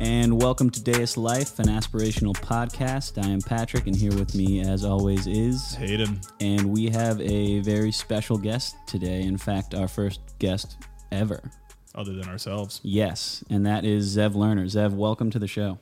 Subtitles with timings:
[0.00, 3.20] And welcome to Deus Life, an aspirational podcast.
[3.20, 6.20] I am Patrick, and here with me, as always, is Hayden.
[6.40, 9.22] And we have a very special guest today.
[9.22, 10.76] In fact, our first guest
[11.10, 11.50] ever.
[11.96, 12.80] Other than ourselves.
[12.84, 14.66] Yes, and that is Zev Lerner.
[14.66, 15.80] Zev, welcome to the show.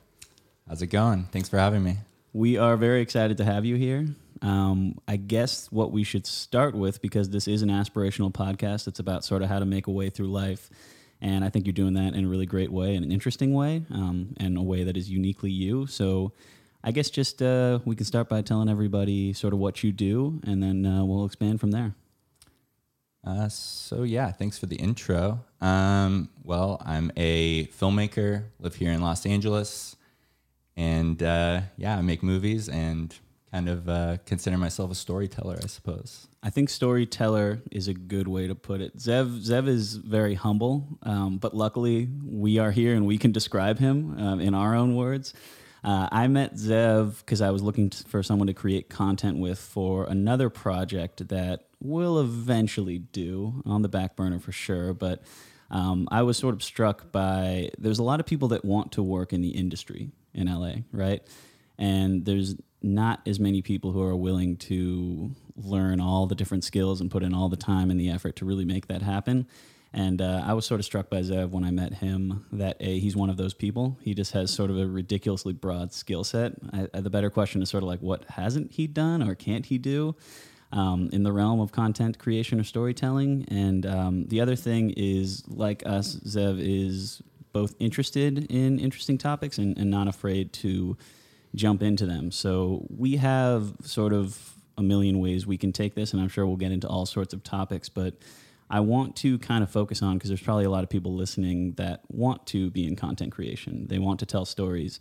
[0.67, 1.25] How's it going?
[1.31, 1.99] Thanks for having me.
[2.33, 4.07] We are very excited to have you here.
[4.41, 8.99] Um, I guess what we should start with, because this is an aspirational podcast, it's
[8.99, 10.71] about sort of how to make a way through life.
[11.21, 13.83] And I think you're doing that in a really great way, in an interesting way,
[13.91, 15.87] um, and a way that is uniquely you.
[15.87, 16.33] So
[16.85, 20.41] I guess just uh, we can start by telling everybody sort of what you do,
[20.45, 21.95] and then uh, we'll expand from there.
[23.25, 25.41] Uh, so yeah, thanks for the intro.
[25.61, 29.97] Um, well, I'm a filmmaker, live here in Los Angeles,
[30.77, 33.13] and uh, yeah, I make movies and
[33.57, 36.27] kind of uh, consider myself a storyteller, I suppose.
[36.43, 38.99] I think storyteller is a good way to put it.
[38.99, 43.79] Zev Zev is very humble, um, but luckily we are here and we can describe
[43.79, 45.33] him um, in our own words.
[45.83, 50.05] Uh, I met Zev because I was looking for someone to create content with for
[50.05, 54.93] another project that will eventually do on the back burner for sure.
[54.93, 55.23] But
[55.71, 59.03] um, I was sort of struck by there's a lot of people that want to
[59.03, 61.23] work in the industry in LA, right?
[61.79, 62.57] And there's
[62.87, 67.23] not as many people who are willing to learn all the different skills and put
[67.23, 69.47] in all the time and the effort to really make that happen.
[69.93, 72.99] And uh, I was sort of struck by Zev when I met him that a
[72.99, 73.97] he's one of those people.
[74.03, 76.53] He just has sort of a ridiculously broad skill set.
[76.93, 80.15] the better question is sort of like what hasn't he done or can't he do
[80.73, 83.47] um, in the realm of content creation or storytelling.
[83.49, 89.57] And um, the other thing is, like us, Zev is both interested in interesting topics
[89.57, 90.97] and, and not afraid to
[91.57, 92.31] jump into them.
[92.31, 96.47] So we have sort of a million ways we can take this, and I'm sure
[96.47, 98.15] we'll get into all sorts of topics, but
[98.69, 101.73] I want to kind of focus on because there's probably a lot of people listening
[101.73, 103.87] that want to be in content creation.
[103.89, 105.01] They want to tell stories.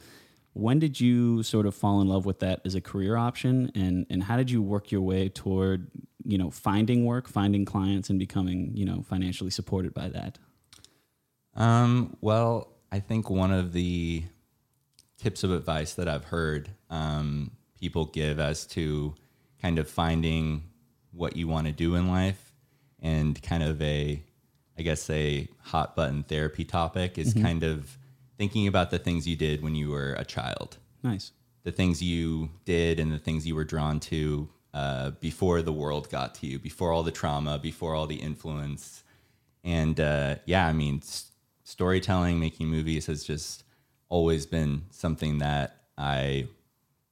[0.53, 4.05] When did you sort of fall in love with that as a career option, and
[4.09, 5.91] and how did you work your way toward
[6.23, 10.37] you know finding work, finding clients, and becoming you know financially supported by that?
[11.55, 14.23] Um, well, I think one of the
[15.17, 19.15] tips of advice that I've heard um, people give as to
[19.61, 20.63] kind of finding
[21.11, 22.53] what you want to do in life
[23.01, 24.21] and kind of a
[24.77, 27.43] i guess a hot button therapy topic is mm-hmm.
[27.43, 27.97] kind of
[28.37, 30.77] thinking about the things you did when you were a child.
[31.03, 31.31] Nice.
[31.63, 36.09] The things you did and the things you were drawn to uh, before the world
[36.09, 39.03] got to you before all the trauma before all the influence.
[39.63, 41.31] And uh, yeah i mean s-
[41.63, 43.63] storytelling making movies has just
[44.09, 46.47] always been something that i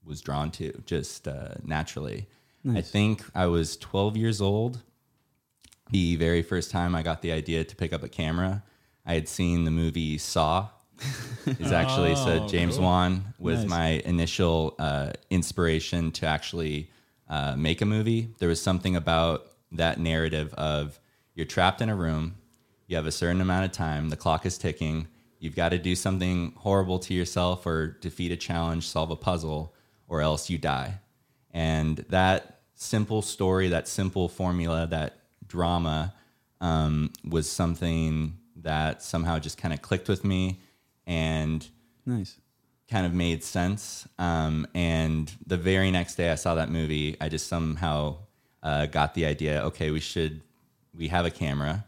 [0.05, 2.27] was drawn to just uh, naturally
[2.63, 2.77] Nice.
[2.77, 4.81] I think I was 12 years old.
[5.91, 8.63] The very first time I got the idea to pick up a camera,
[9.05, 10.69] I had seen the movie Saw.
[11.45, 12.85] is actually oh, so James cool.
[12.85, 13.69] Wan was nice.
[13.69, 16.89] my initial uh, inspiration to actually
[17.27, 18.29] uh, make a movie.
[18.39, 20.99] There was something about that narrative of
[21.35, 22.35] you're trapped in a room,
[22.87, 25.07] you have a certain amount of time, the clock is ticking,
[25.43, 29.75] you've got to do something horrible to yourself or defeat a challenge, solve a puzzle,
[30.07, 30.99] or else you die.
[31.51, 36.13] And that simple story, that simple formula, that drama
[36.61, 40.61] um, was something that somehow just kind of clicked with me
[41.05, 41.67] and
[42.05, 42.37] nice
[42.89, 44.07] kind of made sense.
[44.17, 48.19] Um, and the very next day I saw that movie, I just somehow
[48.61, 49.61] uh, got the idea.
[49.65, 50.39] Okay, we should
[50.95, 51.83] we have a camera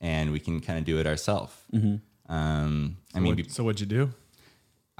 [0.00, 1.54] and we can kind of do it ourselves.
[1.72, 1.96] Mm-hmm.
[2.28, 4.12] Um, so I mean, what, so what'd you do?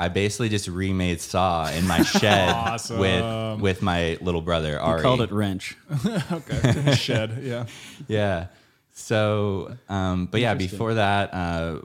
[0.01, 2.99] I basically just remade Saw in my shed awesome.
[3.01, 4.99] with with my little brother Ari.
[4.99, 5.77] You called it Wrench.
[6.33, 7.41] okay, shed.
[7.43, 7.67] Yeah.
[8.07, 8.47] Yeah.
[8.91, 11.79] So, um, but yeah, before that, uh,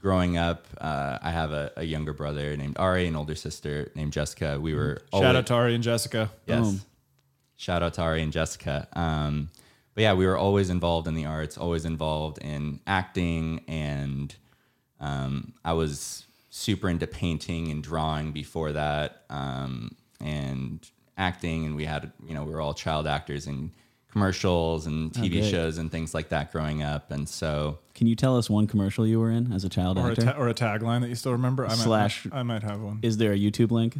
[0.00, 4.14] growing up, uh, I have a, a, younger brother named Ari, an older sister named
[4.14, 4.58] Jessica.
[4.58, 6.30] We were shout always, out to Ari and Jessica.
[6.46, 6.64] Yes.
[6.64, 6.80] Boom.
[7.56, 8.88] Shout out to Ari and Jessica.
[8.94, 9.50] Um,
[9.94, 14.34] but yeah, we were always involved in the arts, always involved in acting, and
[15.00, 20.88] um, I was super into painting and drawing before that, um, and
[21.18, 21.66] acting.
[21.66, 23.72] And we had, you know, we were all child actors in
[24.10, 27.10] commercials and TV oh, shows and things like that growing up.
[27.10, 30.10] And so, can you tell us one commercial you were in as a child or
[30.10, 31.66] actor, a ta- or a tagline that you still remember?
[31.66, 33.00] I Slash, might, I might have one.
[33.02, 33.94] Is there a YouTube link?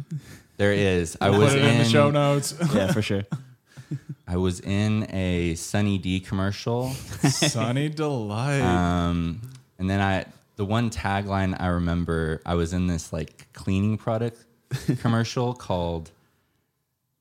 [0.57, 1.15] There is.
[1.21, 2.55] I was in, in the show notes.
[2.73, 3.23] yeah, for sure.
[4.27, 6.89] I was in a Sunny D commercial.
[6.89, 8.61] Sunny Delight.
[8.61, 9.41] Um,
[9.77, 10.25] and then I
[10.57, 14.43] the one tagline I remember, I was in this like cleaning product
[14.99, 16.11] commercial called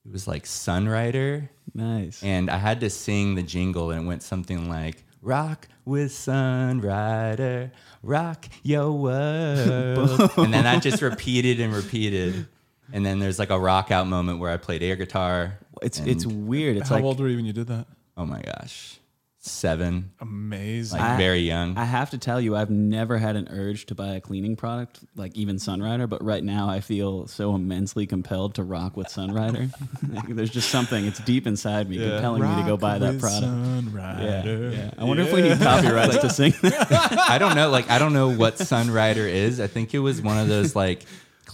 [0.05, 1.49] it was like Sunrider.
[1.75, 2.23] Nice.
[2.23, 7.71] And I had to sing the jingle and it went something like rock with Sunrider,
[8.03, 10.31] rock your world.
[10.37, 12.47] and then that just repeated and repeated.
[12.93, 15.59] And then there's like a rock out moment where I played air guitar.
[15.83, 16.77] It's it's weird.
[16.77, 17.87] It's How like old were you when you did that?
[18.17, 18.99] oh my gosh,
[19.47, 20.99] seven, Amazing.
[21.01, 21.77] like I- very young.
[21.79, 25.01] I have to tell you, I've never had an urge to buy a cleaning product,
[25.15, 26.09] like even Sunrider.
[26.09, 29.71] But right now, I feel so immensely compelled to rock with Sunrider.
[30.29, 33.43] There's just something; it's deep inside me, compelling me to go Rock buy that product.
[33.45, 34.77] Yeah, Sunrider.
[34.77, 34.91] yeah.
[34.99, 37.19] I wonder if we need copyrights to sing that.
[37.31, 37.71] I don't know.
[37.71, 39.61] Like I don't know what Sunrider is.
[39.61, 41.05] I think it was one of those like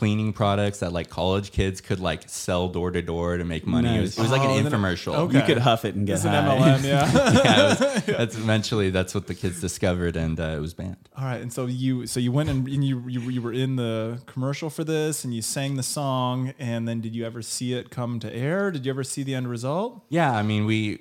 [0.02, 3.98] cleaning products that like college kids could like sell door to door to make money.
[3.98, 5.14] It, was, it was like Oh, an infomercial.
[5.14, 5.38] okay.
[5.38, 6.32] You could huff it and get It's an.
[6.32, 7.12] MLM, yeah.
[7.12, 10.96] Yeah, it was- that's eventually that's what the kids discovered, and uh, it was banned.
[11.16, 13.76] All right, and so you so you went and, and you, you you were in
[13.76, 17.72] the commercial for this, and you sang the song, and then did you ever see
[17.74, 18.72] it come to air?
[18.72, 20.04] Did you ever see the end result?
[20.08, 20.98] Yeah, I mean, we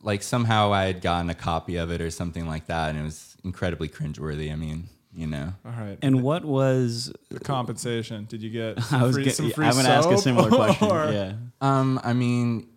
[0.00, 3.02] like somehow I had gotten a copy of it or something like that, and it
[3.02, 4.52] was incredibly cringeworthy.
[4.52, 7.12] I mean, you know, All right, And what was?
[7.30, 8.24] the compensation?
[8.26, 9.14] Did you get I was.
[9.16, 10.88] free, Get, some free I'm going to ask a similar question.
[10.90, 11.32] or- Yeah.
[11.60, 12.68] um, I mean,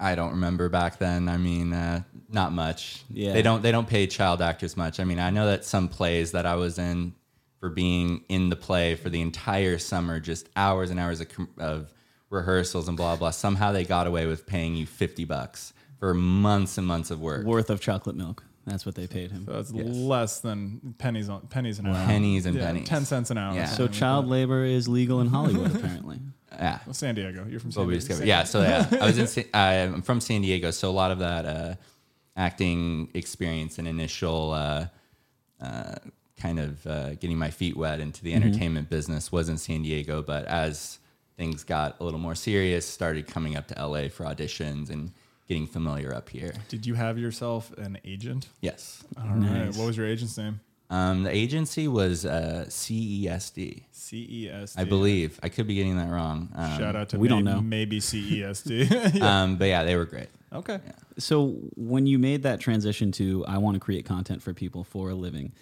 [0.00, 1.28] I don't remember back then.
[1.28, 3.02] I mean, uh, not much.
[3.10, 3.32] Yeah.
[3.32, 5.00] they don't they don't pay child actors much.
[5.00, 7.14] I mean, I know that some plays that I was in
[7.60, 11.28] for being in the play for the entire summer, just hours and hours of,
[11.58, 11.92] of
[12.30, 13.30] rehearsals and blah blah.
[13.30, 17.44] Somehow they got away with paying you fifty bucks for months and months of work.
[17.44, 18.44] Worth of chocolate milk.
[18.68, 19.44] That's what they paid him.
[19.46, 19.86] So that's Yes.
[19.96, 21.94] less than pennies on pennies an hour.
[22.06, 22.88] Pennies and Yeah, pennies.
[22.88, 23.54] ten cents an hour.
[23.54, 23.66] Yeah.
[23.66, 26.18] So child labor is legal in Hollywood, apparently.
[26.52, 26.78] Yeah.
[26.86, 27.46] Well, San Diego.
[27.48, 28.24] You're from what San we Diego.
[28.24, 29.26] Yeah, so yeah, I was in.
[29.26, 31.74] Sa- I'm from San Diego, so a lot of that uh,
[32.36, 34.86] acting experience and initial uh,
[35.60, 35.94] uh,
[36.36, 40.22] kind of uh, getting my feet wet into the entertainment business was in San Diego.
[40.22, 40.98] But as
[41.36, 45.12] things got a little more serious, started coming up to LA for auditions and
[45.48, 46.52] getting familiar up here.
[46.68, 48.46] Did you have yourself an agent?
[48.60, 49.36] Yes, All right.
[49.38, 49.76] Nice.
[49.76, 50.60] What was your agent's name?
[50.90, 54.78] um, the agency was uh, CESD, CESD.
[54.78, 55.38] I believe.
[55.42, 56.50] I could be getting that wrong.
[56.54, 57.60] Um, Shout out to we may- don't know.
[57.60, 59.14] maybe CESD.
[59.14, 59.42] Yeah.
[59.42, 60.28] Um, but yeah, they were great.
[60.52, 60.78] Okay.
[61.18, 65.10] So when you made that transition to I want to create content for people for
[65.10, 65.52] a living,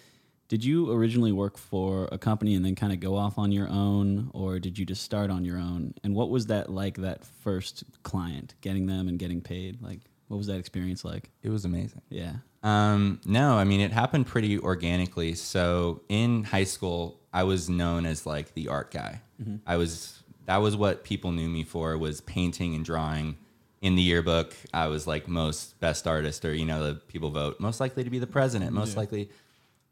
[0.47, 3.67] did you originally work for a company and then kind of go off on your
[3.69, 5.93] own, or did you just start on your own?
[6.03, 6.97] And what was that like?
[6.97, 9.99] That first client, getting them and getting paid, like
[10.29, 11.31] what was that experience like?
[11.41, 12.01] It was amazing.
[12.09, 12.33] Yeah.
[12.63, 15.35] Um, no, I mean it happened pretty organically.
[15.35, 19.21] So in high school, I was known as like the art guy.
[19.65, 23.37] I was that was what people knew me for was painting and drawing.
[23.79, 27.59] In the yearbook, I was like most best artist, or you know, the people vote
[27.59, 28.99] most likely to be the president, most Yeah.
[28.99, 29.29] likely.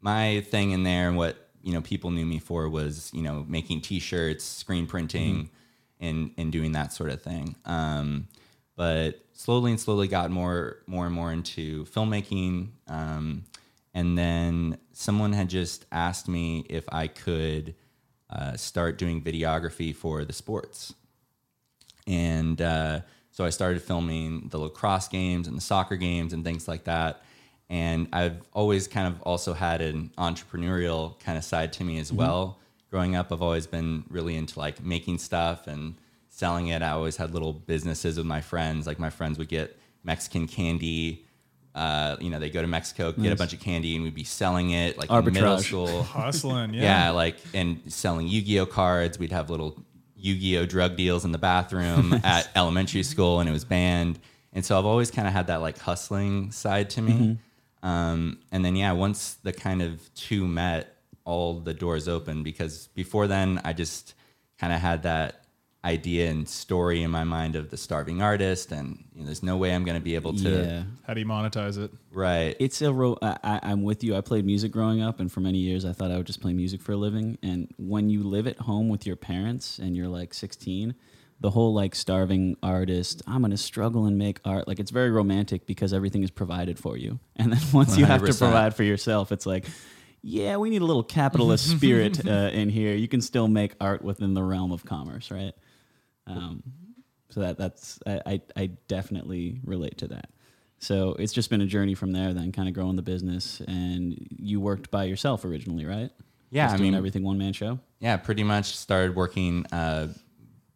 [0.06, 3.44] My thing in there and what you know people knew me for was you know
[3.48, 5.50] making T-shirts, screen printing,
[5.98, 7.56] and and doing that sort of thing.
[7.64, 8.28] Um,
[8.76, 12.68] but slowly and slowly got more more and more into filmmaking.
[12.86, 13.46] Um,
[13.94, 17.74] and then someone had just asked me if i could
[18.30, 20.94] uh, start doing videography for the sports.
[22.06, 23.00] And uh,
[23.32, 27.22] so i started filming the lacrosse games and the soccer games and things like that
[27.68, 32.12] and i've always kind of also had an entrepreneurial kind of side to me as
[32.12, 32.58] well
[32.90, 35.94] growing up i've always been really into like making stuff and
[36.28, 39.78] selling it i always had little businesses with my friends like my friends would get
[40.04, 41.22] mexican candy
[41.74, 44.24] uh, you know they go to mexico get a bunch of candy and we'd be
[44.24, 46.72] selling it like in middle school Hustling.
[46.72, 46.82] Yeah.
[46.82, 47.10] yeah.
[47.10, 49.18] like and selling Yu-Gi-Oh cards.
[49.18, 49.76] We'd have little
[50.16, 54.18] Yu-Gi-Oh drug deals in the bathroom at elementary school, and it was banned.
[54.54, 57.38] And so I've always kind of had that like hustling side to me.
[57.86, 62.88] Um, and then yeah, once the kind of two met, all the doors opened because
[62.94, 64.14] before then I just
[64.60, 65.42] kind of had that
[65.84, 69.56] idea and story in my mind of the starving artist, and you know, there's no
[69.56, 70.82] way I'm going to be able to yeah.
[71.06, 71.92] How do you monetize it?
[72.12, 72.56] right.
[72.58, 74.16] It's a ro- I, I- I'm with you.
[74.16, 76.52] I played music growing up, and for many years, I thought I would just play
[76.52, 77.38] music for a living.
[77.42, 80.94] And when you live at home with your parents and you're like 16,
[81.40, 84.66] the whole like starving artist, I'm gonna struggle and make art.
[84.68, 88.24] Like it's very romantic because everything is provided for you, and then once you have
[88.24, 89.66] to provide for yourself, it's like.
[90.28, 92.96] Yeah, we need a little capitalist spirit uh, in here.
[92.96, 95.52] You can still make art within the realm of commerce, right?
[96.26, 96.64] Um,
[97.30, 100.30] so that that's I, I definitely relate to that.
[100.80, 103.60] So it's just been a journey from there, then kind of growing the business.
[103.68, 106.10] And you worked by yourself originally, right?
[106.50, 107.78] Yeah, Just I mean- everything one man show.
[108.00, 110.08] yeah, pretty much started working uh,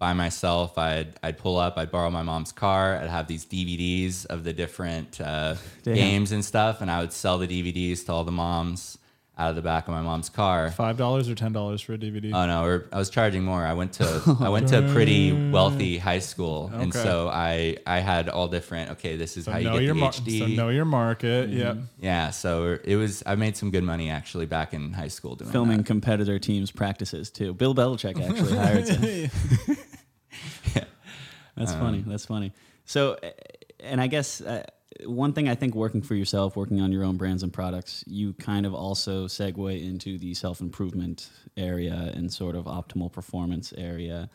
[0.01, 0.77] by myself.
[0.79, 4.53] I'd I'd pull up, I'd borrow my mom's car, I'd have these DVDs of the
[4.53, 5.55] different uh,
[5.85, 8.97] games and stuff, and I would sell the DVDs to all the moms
[9.39, 10.71] out of the back of my mom's car.
[10.71, 12.31] Five dollars or ten dollars for a DVD?
[12.35, 13.65] Oh no, or I was charging more.
[13.65, 17.99] I went to I went to a pretty wealthy high school, and so I I
[18.01, 18.91] had all different.
[18.93, 20.39] Okay, this is so how you get your the mar- HD.
[20.41, 21.49] so know your market.
[21.51, 21.59] Mm-hmm.
[21.59, 21.77] Yep.
[22.01, 23.23] yeah, so it was.
[23.27, 25.87] I made some good money actually back in high school doing Filming that.
[25.87, 27.53] competitor teams practices too.
[27.55, 29.31] Bill Belichick actually hired him.
[31.57, 32.05] That's funny.
[32.07, 32.53] That's funny.
[32.85, 33.31] So, uh,
[33.81, 34.65] and I guess uh,
[35.05, 38.33] one thing I think working for yourself, working on your own brands and products, you
[38.35, 44.31] kind of also segue into the self improvement area and sort of optimal performance area.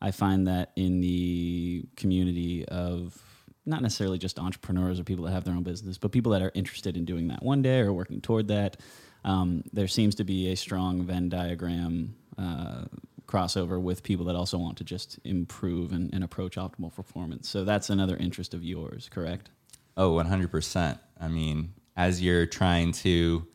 [0.00, 3.20] I find that in the community of
[3.66, 6.52] not necessarily just entrepreneurs or people that have their own business, but people that are
[6.54, 8.78] interested in doing that one day or working toward that,
[9.24, 12.84] um, there seems to be a strong Venn diagram uh,
[13.30, 17.48] crossover with people that also want to just improve and, and approach optimal performance.
[17.48, 19.50] So that's another interest of yours, correct?
[19.96, 20.98] Oh, 100%.
[21.20, 23.46] I mean, as you're trying to,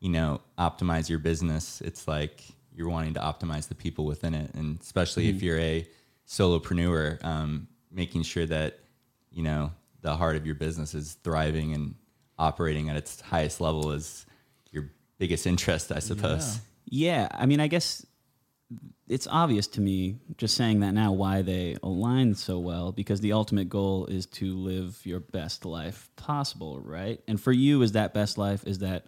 [0.00, 4.54] you know, optimize your business, it's like you're wanting to optimize the people within it.
[4.54, 5.86] And especially if you're a
[6.28, 8.80] solopreneur, um, making sure that,
[9.30, 9.72] you know,
[10.02, 11.94] the heart of your business is thriving and
[12.38, 14.26] operating at its highest level is
[14.70, 16.60] your biggest interest, I suppose.
[16.86, 18.04] Yeah, I mean, I guess
[19.06, 23.32] it's obvious to me just saying that now why they align so well because the
[23.32, 27.20] ultimate goal is to live your best life possible, right?
[27.28, 29.06] And for you, is that best life is that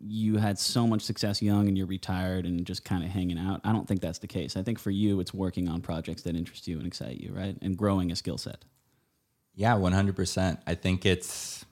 [0.00, 3.60] you had so much success young and you're retired and just kind of hanging out.
[3.64, 4.56] I don't think that's the case.
[4.56, 7.56] I think for you, it's working on projects that interest you and excite you, right?
[7.62, 8.64] And growing a skill set.
[9.54, 10.58] Yeah, 100%.
[10.66, 11.64] I think it's,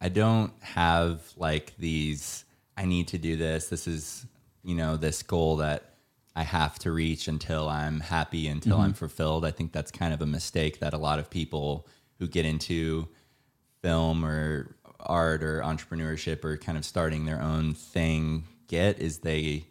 [0.00, 2.44] I don't have like these,
[2.76, 3.68] I need to do this.
[3.68, 4.26] This is,
[4.64, 5.89] you know, this goal that
[6.36, 9.44] I have to reach until I'm happy, until I'm fulfilled.
[9.44, 13.08] I think that's kind of a mistake that a lot of people who get into
[13.82, 19.66] film or art or entrepreneurship or kind of starting their own thing get is they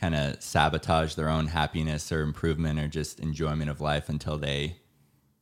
[0.00, 4.76] kind of sabotage their own happiness or improvement or just enjoyment of life until they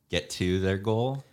[0.08, 1.25] get to their goal.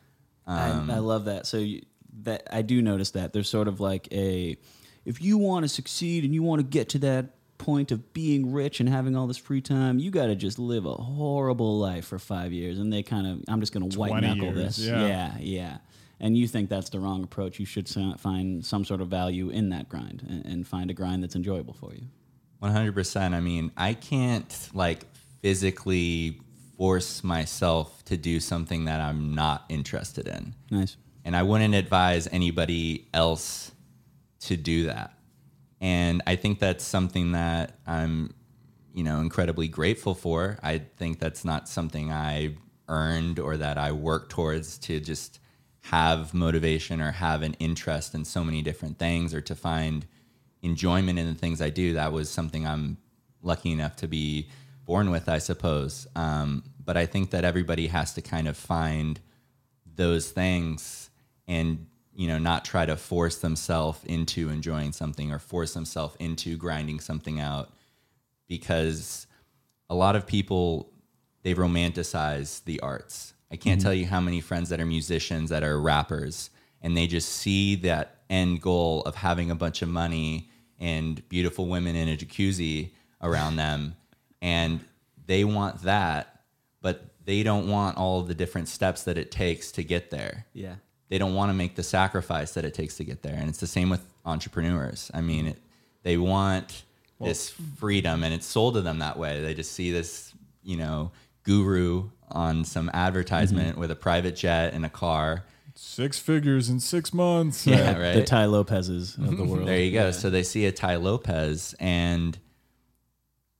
[0.45, 1.47] Um, I, I love that.
[1.47, 1.83] So you,
[2.23, 4.57] that I do notice that there's sort of like a,
[5.05, 8.51] if you want to succeed and you want to get to that point of being
[8.51, 12.05] rich and having all this free time, you got to just live a horrible life
[12.05, 12.77] for five years.
[12.77, 14.79] And they kind of, I'm just going to white knuckle years, this.
[14.79, 15.07] yeah.
[15.07, 15.77] yeah, yeah.
[16.19, 17.59] And you think that's the wrong approach.
[17.59, 17.89] You should
[18.19, 21.73] find some sort of value in that grind and, and find a grind that's enjoyable
[21.73, 22.03] for you.
[22.61, 23.33] 100%.
[23.33, 25.05] I mean, I can't like
[25.41, 26.39] physically
[26.77, 30.53] force myself to do something that I'm not interested in.
[30.71, 30.97] Nice.
[31.25, 33.71] And I wouldn't advise anybody else
[34.41, 35.13] to do that.
[35.83, 38.33] And I think that's something that I'm,
[38.93, 40.57] you know, incredibly grateful for.
[40.63, 42.55] I think that's not something I
[42.87, 45.39] earned or that I work towards to just
[45.81, 50.05] have motivation or have an interest in so many different things or to find
[50.61, 51.95] enjoyment in the things I do.
[51.95, 52.95] That was something I'm
[53.41, 54.47] lucky enough to be
[54.85, 56.07] born with, I suppose.
[56.15, 59.19] Um, but I think that everybody has to kind of find
[59.97, 61.09] those things
[61.45, 66.57] and you know not try to force themselves into enjoying something or force themselves into
[66.57, 67.71] grinding something out
[68.47, 69.27] because
[69.89, 70.91] a lot of people
[71.43, 73.33] they romanticize the arts.
[73.51, 73.85] I can't mm-hmm.
[73.85, 76.49] tell you how many friends that are musicians that are rappers
[76.81, 81.67] and they just see that end goal of having a bunch of money and beautiful
[81.67, 82.91] women in a jacuzzi
[83.21, 83.95] around them
[84.41, 84.79] and
[85.25, 86.33] they want that
[86.81, 90.45] but they don't want all of the different steps that it takes to get there.
[90.53, 90.75] Yeah.
[91.13, 93.35] They don't want to make the sacrifice that it takes to get there.
[93.35, 95.11] And it's the same with entrepreneurs.
[95.13, 95.61] I mean, it,
[96.01, 96.85] they want
[97.21, 99.39] this freedom and it's sold to them that way.
[99.39, 101.11] They just see this, you know,
[101.43, 103.79] guru on some advertisement mm-hmm.
[103.79, 105.43] with a private jet and a car.
[105.75, 107.67] Six figures in six months.
[107.67, 108.15] Yeah, right.
[108.15, 108.23] The.
[108.23, 109.47] Tai Lopez's of the mm-hmm.
[109.47, 109.67] world.
[109.67, 110.09] There you go.
[110.09, 112.35] So they see a Tai Lopez, and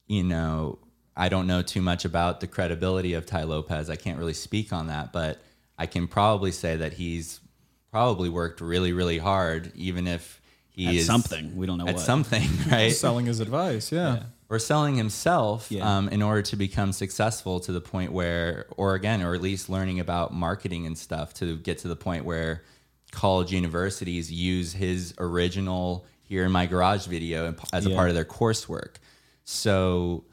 [0.07, 0.79] you know,
[1.15, 3.91] I don't know too much about the credibility of Tai Lopez.
[3.91, 5.37] I can't really speak on that, but
[5.77, 7.39] I can probably say that he's
[7.93, 11.55] probably worked really, really hard, even if he At is something.
[11.55, 12.03] We don't know at what.
[12.03, 12.91] something, right?
[12.91, 13.91] Selling his advice.
[13.91, 14.23] Yeah.
[14.49, 15.97] or selling himself Yeah.
[15.97, 19.69] um, in order to become successful to the point where, or again, or at least
[19.69, 22.63] learning about marketing and stuff to get to the point where
[23.11, 27.95] college universities use his original here in my garage video as a Yeah.
[27.95, 28.95] part of their coursework.
[29.43, 30.23] So,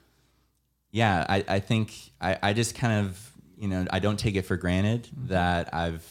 [0.92, 4.42] yeah, I, I think I, I just kind of, you know, I don't take it
[4.46, 6.10] for granted that I've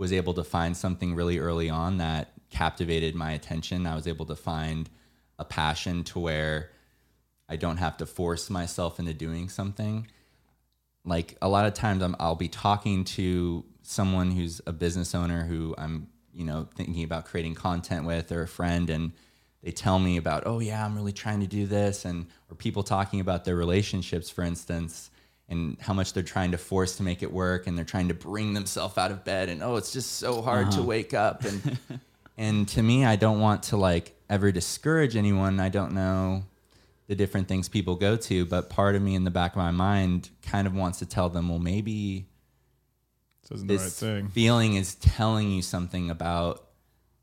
[0.00, 3.86] was able to find something really early on that captivated my attention.
[3.86, 4.88] I was able to find
[5.38, 6.70] a passion to where
[7.50, 10.06] I don't have to force myself into doing something.
[11.04, 15.44] Like a lot of times I'm, I'll be talking to someone who's a business owner
[15.44, 19.12] who I'm, you know, thinking about creating content with or a friend and
[19.62, 22.82] they tell me about, oh yeah, I'm really trying to do this, and or people
[22.82, 25.10] talking about their relationships, for instance,
[25.50, 28.14] and how much they're trying to force to make it work, and they're trying to
[28.14, 31.78] bring themselves out of bed, and oh, it's just so hard to wake up, and
[32.38, 35.60] and to me, I don't want to like ever discourage anyone.
[35.60, 36.44] I don't know
[37.08, 39.72] the different things people go to, but part of me in the back of my
[39.72, 42.28] mind kind of wants to tell them, well, maybe
[43.42, 44.28] This isn't the right thing.
[44.28, 46.66] feeling is telling you something about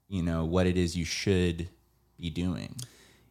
[0.09, 1.69] you know what it is you should
[2.19, 2.75] be doing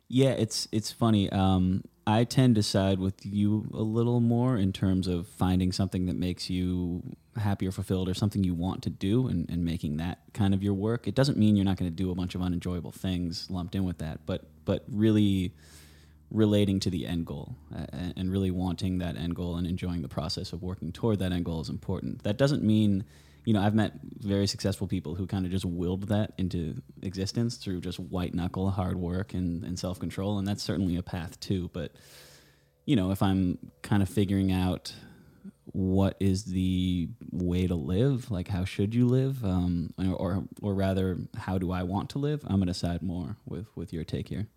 [0.08, 1.28] Yeah, it's it's funny.
[1.30, 6.06] Um, I tend to side with you a little more in terms of finding something
[6.06, 7.02] that makes you
[7.36, 10.62] happy or fulfilled or something you want to do and, and making that kind of
[10.62, 11.08] your work.
[11.08, 13.84] It doesn't mean you're not going to do a bunch of unenjoyable things lumped in
[13.84, 15.52] with that, but but really
[16.30, 17.56] relating to the end goal
[18.16, 21.44] and really wanting that end goal and enjoying the process of working toward that end
[21.44, 22.22] goal is important.
[22.24, 23.04] That doesn't mean,
[23.46, 27.56] you know, I've met very successful people who kind of just willed that into existence
[27.56, 31.38] through just white knuckle hard work and, and self control, and that's certainly a path
[31.38, 31.70] too.
[31.72, 31.92] But
[32.86, 34.92] you know, if I'm kind of figuring out
[35.66, 40.74] what is the way to live, like how should you live, um, or, or or
[40.74, 42.42] rather, how do I want to live?
[42.48, 44.48] I'm going to side more with with your take here.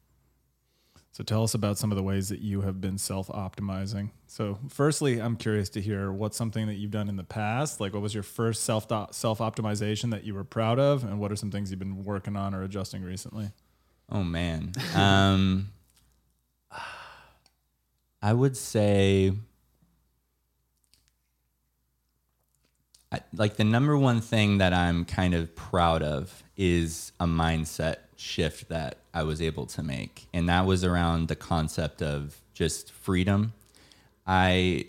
[1.11, 4.11] So tell us about some of the ways that you have been self-optimizing.
[4.27, 7.81] So firstly, I'm curious to hear what's something that you've done in the past.
[7.81, 11.35] Like what was your first self self-optimization that you were proud of and what are
[11.35, 13.51] some things you've been working on or adjusting recently?
[14.11, 15.69] oh man um
[18.21, 19.33] i would say
[23.11, 27.95] I, like the number one thing that i'm kind of proud of is a mindset
[28.15, 32.91] shift that i was able to make and that was around the concept of just
[32.91, 33.53] freedom
[34.29, 34.85] I,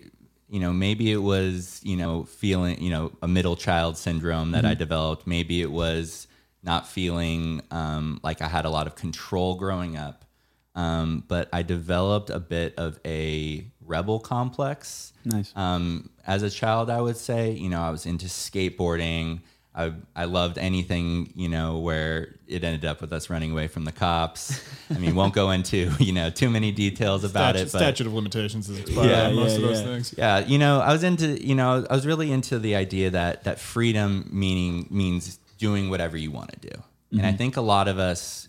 [0.50, 4.67] you know, maybe it was, you know, feeling, you know, a middle child syndrome that
[4.67, 5.27] I developed.
[5.27, 6.27] Maybe it was
[6.62, 10.27] not feeling um, like I had a lot of control growing up.
[10.75, 15.15] Um, but I developed a bit of a rebel complex.
[15.25, 15.55] Nice.
[15.57, 19.41] Um, as a child, I would say, you know, I was into skateboarding.
[19.73, 23.85] I, I loved anything, you know, where it ended up with us running away from
[23.85, 24.61] the cops.
[24.91, 28.06] I mean, won't go into, you know, too many details about statute, it, but statute
[28.09, 30.15] of limitations is expired Yeah, on most yeah, of those things.
[30.19, 33.45] yeah, you know, I was into, you know, I was really into the idea that
[33.45, 36.83] that freedom meaning means doing whatever you want to do.
[37.13, 37.37] And I mm-hmm.
[37.39, 38.49] think a lot of us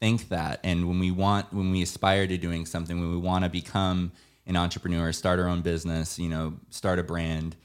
[0.00, 3.44] think that and when we want when we aspire to doing something, when we want
[3.44, 4.12] to become
[4.46, 7.56] an entrepreneur, start our own business, you know, start a brand,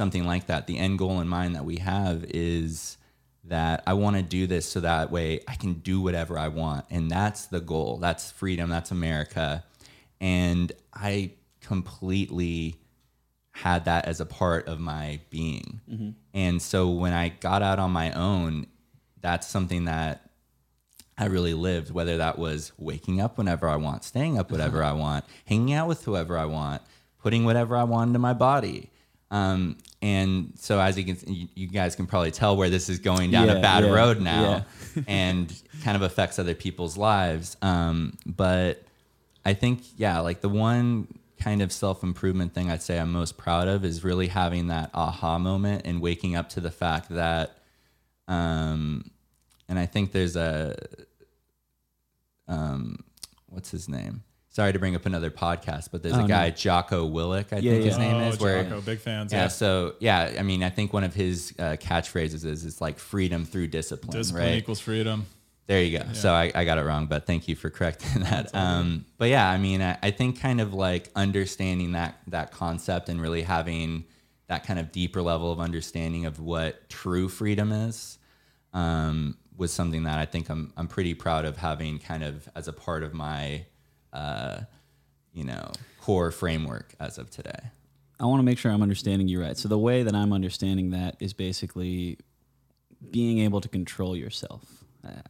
[0.00, 2.96] something like that, the end goal in mind that we have is
[3.44, 6.86] that I want to do this so that way I can do whatever I want.
[6.88, 7.98] And that's the goal.
[7.98, 8.70] That's freedom.
[8.70, 9.62] That's America.
[10.18, 12.76] And I completely
[13.50, 15.82] had that as a part of my being.
[16.32, 18.68] And so when I got out on my own,
[19.20, 20.30] that's something that
[21.18, 24.92] I really lived, whether that was waking up whenever I want, staying up whatever I
[24.92, 26.80] want, hanging out with whoever I want,
[27.18, 28.88] putting whatever I want into my body.
[29.30, 32.98] Um, and so as you can, you, you guys can probably tell where this is
[32.98, 34.64] going down Yeah, a bad yeah, road now
[35.06, 37.56] and kind of affects other people's lives.
[37.60, 38.82] Um, but
[39.44, 41.06] I think, yeah, like the one
[41.38, 44.90] kind of self improvement thing I'd say I'm most proud of is really having that
[44.94, 47.58] aha moment and waking up to the fact that,
[48.26, 49.10] um,
[49.68, 50.76] and I think there's a,
[52.48, 53.04] um,
[53.48, 54.22] what's his name?
[54.52, 56.28] Sorry to bring up another podcast, but there's Oh, a no.
[56.28, 58.12] guy, Jocko Willink, I Yeah, think his yeah.
[58.12, 59.32] name oh, is, where Jocko, big fans.
[59.32, 59.48] yeah, Yeah.
[59.48, 63.44] so yeah, I mean, I think one of his uh, catchphrases is it's like freedom
[63.44, 64.56] through discipline, Discipline right?
[64.58, 65.26] equals freedom.
[65.68, 66.04] There you go.
[66.14, 68.52] So I, I got it wrong, but thank you for correcting that.
[68.52, 73.08] Um, but yeah, I mean, I, I think kind of like understanding that that concept
[73.08, 74.04] and really having
[74.48, 78.18] that kind of deeper level of understanding of what true freedom is
[78.72, 82.66] um, was something that I think I'm I'm pretty proud of having kind of as
[82.66, 83.64] a part of my
[84.12, 84.60] uh,
[85.32, 87.58] you know core framework as of today.
[88.18, 89.56] I want to make sure I'm understanding you right.
[89.56, 92.18] So the way that I'm understanding that is basically
[93.10, 94.64] being able to control yourself.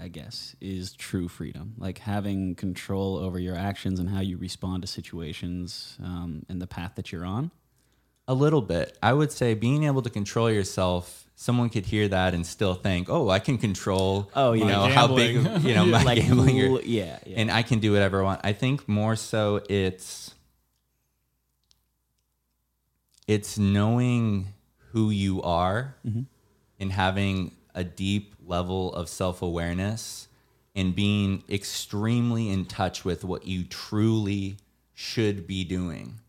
[0.00, 4.82] I- guess is true freedom, like having control over your actions and how you respond
[4.82, 7.52] to situations um, and the path that you're on.
[8.30, 8.96] A little bit.
[9.02, 11.26] I would say being able to control yourself.
[11.34, 14.92] Someone could hear that and still think, "Oh, I can control." Oh, you know My
[14.92, 16.62] how big, you know, my like gambling.
[16.62, 17.40] or- yeah, yeah.
[17.40, 18.40] and I can do whatever I want.
[18.44, 20.32] I think more so it's
[23.26, 24.52] it's knowing
[24.92, 25.96] who you are
[26.78, 30.28] and having a deep level of self-awareness
[30.76, 34.56] and being extremely in touch with what you truly
[34.94, 36.20] should be doing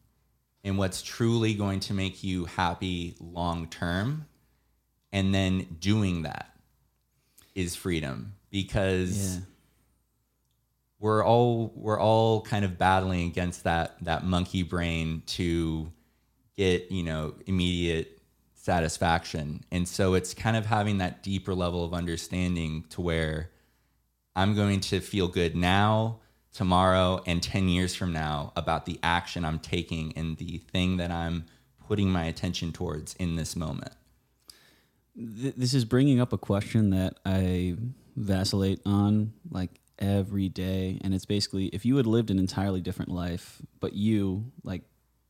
[0.63, 4.26] and what's truly going to make you happy long term
[5.12, 6.52] and then doing that
[7.56, 9.41] is freedom because yeah.
[11.00, 15.91] we're all we're all kind of battling against that that monkey brain to
[16.56, 18.19] get you know immediate
[18.56, 23.50] satisfaction and so it's kind of having that deeper level of understanding to where
[24.36, 26.19] i'm going to feel good now
[26.54, 31.12] tomorrow and 10 years from now about the action i'm taking and the thing that
[31.12, 31.46] i'm
[31.88, 33.94] putting my attention towards in this moment
[35.16, 37.76] this is bringing up a question that I
[38.16, 43.12] vacillate on like every day, and it's basically if you had lived an entirely different
[43.12, 44.84] life, but you like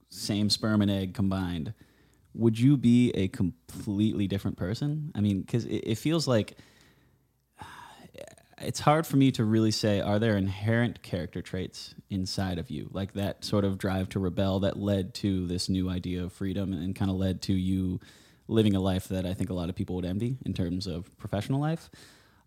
[0.10, 1.74] same sperm and egg combined,
[2.34, 5.12] would you be a completely different person?
[5.16, 6.58] I mean, because it, it feels like
[8.64, 12.90] it's hard for me to really say are there inherent character traits inside of you?
[12.92, 16.74] Like that sort of drive to rebel that led to this new idea of freedom
[16.74, 18.00] and kind of led to you
[18.48, 21.18] living a life that i think a lot of people would envy in terms of
[21.18, 21.90] professional life.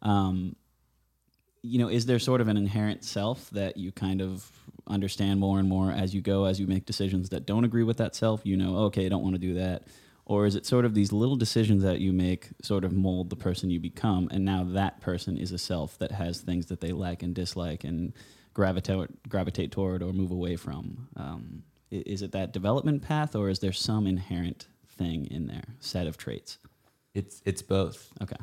[0.03, 0.57] Um,
[1.62, 4.50] you know is there sort of an inherent self that you kind of
[4.87, 7.96] understand more and more as you go as you make decisions that don't agree with
[7.96, 8.42] that self?
[8.44, 9.85] You know okay i don't want to do that
[10.26, 13.37] or is it sort of these little decisions that you make sort of mold the
[13.37, 16.92] person you become and now that person is a self that has things that they
[16.92, 18.12] like and dislike and
[18.54, 21.08] gravitate gravitate toward or move away from?
[21.16, 26.06] Um, is it that development path or is there some inherent thing in there set
[26.06, 26.58] of traits?
[27.14, 28.10] It's it's both.
[28.22, 28.37] Okay.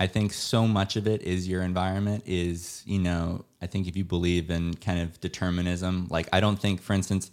[0.00, 3.96] I think so much of it is your environment is, you know, I think if
[3.96, 7.32] you believe in kind of determinism, like I don't think, for instance,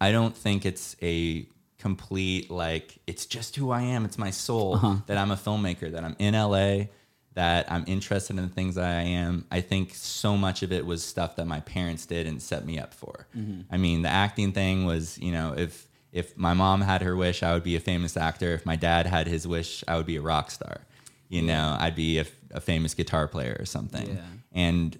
[0.00, 1.46] I don't think it's a
[1.88, 4.04] complete, like, it's just who I am.
[4.04, 4.96] It's my soul uh-huh.
[5.06, 6.86] that I'm a filmmaker, that I'm in LA,
[7.34, 9.44] that I'm interested in the things that I am.
[9.50, 12.78] I think so much of it was stuff that my parents did and set me
[12.78, 13.26] up for.
[13.36, 13.62] Mm-hmm.
[13.74, 17.42] I mean, the acting thing was, you know, if, if my mom had her wish,
[17.42, 18.52] I would be a famous actor.
[18.54, 20.80] If my dad had his wish, I would be a rock star
[21.28, 24.20] you know i'd be a, a famous guitar player or something Yeah.
[24.52, 24.98] and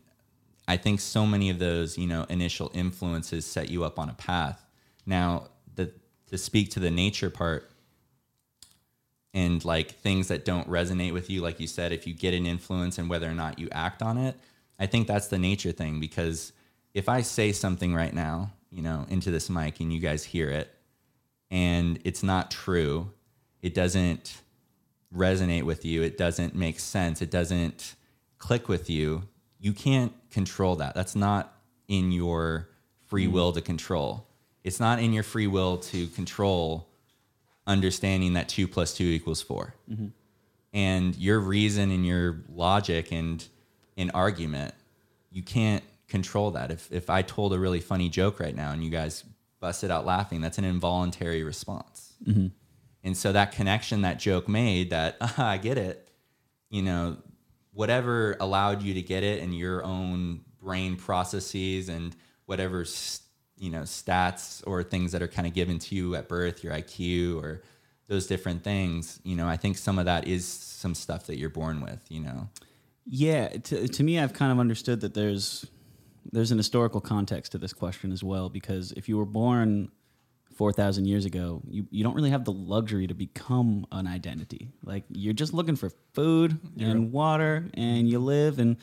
[0.66, 4.14] i think so many of those you know initial influences set you up on a
[4.14, 4.64] path
[5.04, 5.48] now
[6.28, 7.70] to speak to the nature part
[9.34, 12.46] and like things that don't resonate with you like you said if you get an
[12.46, 14.36] influence and whether or not you act on it
[14.78, 16.52] i think that's the nature thing because
[16.94, 20.48] if i say something right now you know into this mic and you guys hear
[20.48, 20.74] it
[21.50, 23.10] and it's not true
[23.62, 24.40] it doesn't
[25.14, 27.94] resonate with you, it doesn't make sense, it doesn't
[28.38, 29.22] click with you,
[29.58, 30.94] you can't control that.
[30.94, 31.54] That's not
[31.88, 32.68] in your
[33.06, 33.32] free mm-hmm.
[33.32, 34.26] will to control.
[34.66, 36.88] It's not in your free will to control
[37.66, 39.72] understanding that two plus two equals 4
[40.72, 43.46] And your reason and your logic and
[43.96, 44.74] an argument,
[45.30, 46.70] you can't control that.
[46.70, 49.24] If, if I told a really funny joke right now and you guys
[49.60, 52.12] busted out laughing, that's an involuntary response.
[53.04, 56.08] And so that connection that joke made that "Ah, I get it,
[56.70, 57.16] you know,
[57.72, 63.20] whatever allowed you to get it and your own brain processes and whatever, s-
[63.58, 66.72] you know, stats or things that are kind of given to you at birth, your
[66.72, 67.62] IQ or
[68.08, 71.50] those different things, you know, I think some of that is some stuff that you're
[71.50, 72.48] born with, you know.
[73.04, 75.66] Yeah, to, to me, I've kind of understood that there's
[76.32, 78.48] there's an historical context to this question as well.
[78.48, 79.90] Because if you were born
[80.54, 84.70] four thousand years ago, you, you don't really have the luxury to become an identity.
[84.82, 88.76] Like you're just looking for food and water, and you live, and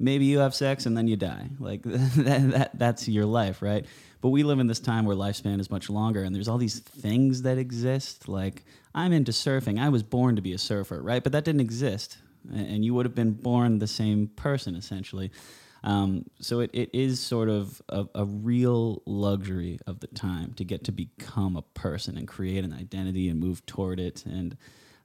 [0.00, 1.48] maybe you have sex, and then you die.
[1.58, 3.86] Like that, that that's your life, right?
[4.20, 6.80] But we live in this time where lifespan is much longer, and there's all these
[6.80, 8.28] things that exist.
[8.28, 9.78] Like I'm into surfing.
[9.78, 11.22] I was born to be a surfer, right?
[11.22, 12.18] But that didn't exist
[12.52, 15.30] and you would have been born the same person essentially.
[15.82, 20.64] Um, so it, it is sort of a, a real luxury of the time to
[20.64, 24.24] get to become a person and create an identity and move toward it.
[24.26, 24.58] And,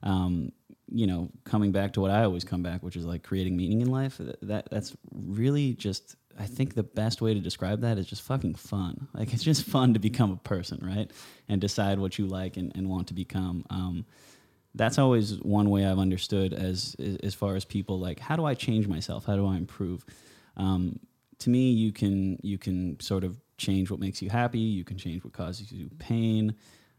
[0.04, 0.52] um,
[0.92, 3.82] you know, coming back to what I always come back, which is like creating meaning
[3.82, 8.06] in life, that that's really just, I think the best way to describe that is
[8.06, 9.08] just fucking fun.
[9.14, 11.10] Like it's just fun to become a person, right?
[11.48, 13.66] And decide what you like and, and want to become.
[13.70, 14.06] Um,
[14.76, 18.54] that's always one way I've understood as as far as people like how do I
[18.54, 19.26] change myself?
[19.26, 20.06] How do I improve?
[20.58, 21.00] Um,
[21.40, 24.60] to me, you can you can sort of change what makes you happy.
[24.60, 26.56] You can change what causes you pain,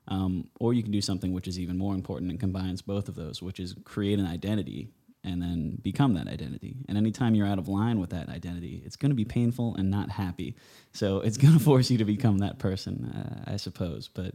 [0.08, 3.14] um, or you can do something which is even more important and combines both of
[3.14, 4.90] those, which is create an identity
[5.24, 6.76] and then become that identity.
[6.88, 9.90] And anytime you're out of line with that identity, it's going to be painful and
[9.90, 10.56] not happy.
[10.92, 14.08] So it's going to force you to become that person, uh, I suppose.
[14.08, 14.34] But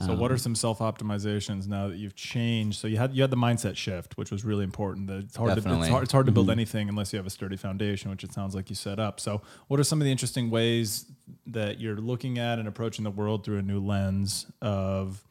[0.00, 2.80] So, what are um, some self optimizations now that you've changed?
[2.80, 5.06] So you had you had the mindset shift, which was really important.
[5.06, 5.82] That it's hard to Definitely.
[5.82, 6.52] it's hard, it's hard to build mm-hmm.
[6.52, 9.20] anything unless you have a sturdy foundation, which it sounds like you set up.
[9.20, 11.04] So, what are some of the interesting ways
[11.46, 15.22] that you're looking at and approaching the world through a new lens of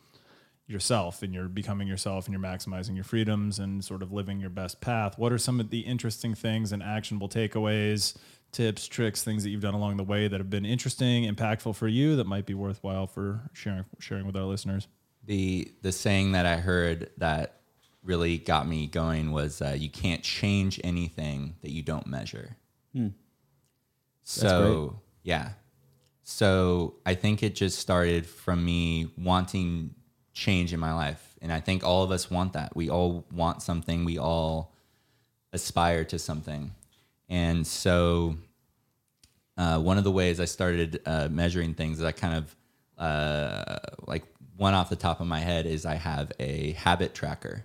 [0.67, 4.51] yourself and you're becoming yourself and you're maximizing your freedoms and sort of living your
[4.51, 5.17] best path?
[5.17, 8.15] What are some of the interesting things and actionable takeaways
[8.51, 11.87] tips, tricks, things that you've done along the way that have been interesting, impactful for
[11.87, 14.87] you that might be worthwhile for sharing sharing with our listeners?
[15.25, 17.61] The the saying that I heard that
[18.03, 22.57] really got me going was uh, you can't change anything that you don't measure.
[24.23, 25.51] So yeah,
[26.23, 29.95] so I think it just started from me wanting
[30.33, 32.75] change in my life, and I think all of us want that.
[32.75, 34.05] We all want something.
[34.05, 34.73] We all
[35.53, 36.71] aspire to something,
[37.31, 38.35] and so
[39.57, 42.55] uh, one of the ways I started uh, measuring things that I kind of
[43.01, 44.23] uh, like
[44.57, 47.63] one off the top of my head is I have a habit tracker.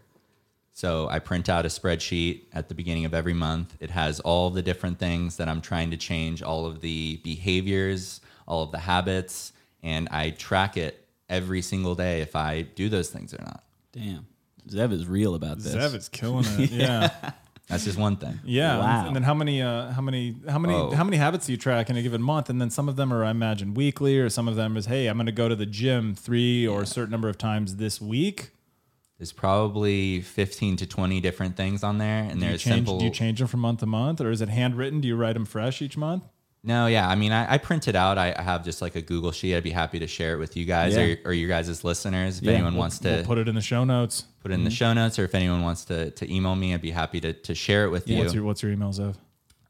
[0.73, 3.77] So I print out a spreadsheet at the beginning of every month.
[3.81, 8.21] It has all the different things that I'm trying to change, all of the behaviors,
[8.47, 9.53] all of the habits,
[9.83, 13.65] and I track it every single day if I do those things or not.
[13.93, 14.27] Damn.
[14.69, 15.75] Zev is real about this.
[15.75, 16.71] Zev is killing it.
[16.71, 17.33] Yeah.
[17.69, 18.39] That's just one thing.
[18.45, 18.79] Yeah.
[18.79, 19.07] Wow.
[19.09, 20.91] And then how many uh, how many how many Oh.
[20.93, 22.49] how many habits do you track in a given month?
[22.49, 25.09] And then some of them are I imagine weekly or some of them is hey,
[25.09, 28.51] I'm gonna go to the gym three or a certain number of times this week.
[29.19, 32.99] There's probably 15 to 20 different things on there, and Do you there's change simple.
[32.99, 35.01] do you change them from month to month or is it handwritten?
[35.01, 36.23] Do you write them fresh each month?
[36.67, 37.09] No, yeah.
[37.09, 38.19] I mean, I, I print it out.
[38.19, 39.55] I, I have just like a Google sheet.
[39.57, 41.15] I'd be happy to share it with you guys Yeah.
[41.25, 42.39] or, or you guys as listeners.
[42.39, 44.25] If Yeah, anyone We'll- wants to we'll put it in the show notes.
[44.43, 46.83] put it in the show notes, or if anyone wants to to email me, I'd
[46.83, 48.41] be happy to to share it with What's you.
[48.41, 49.15] your what's your email, Zev?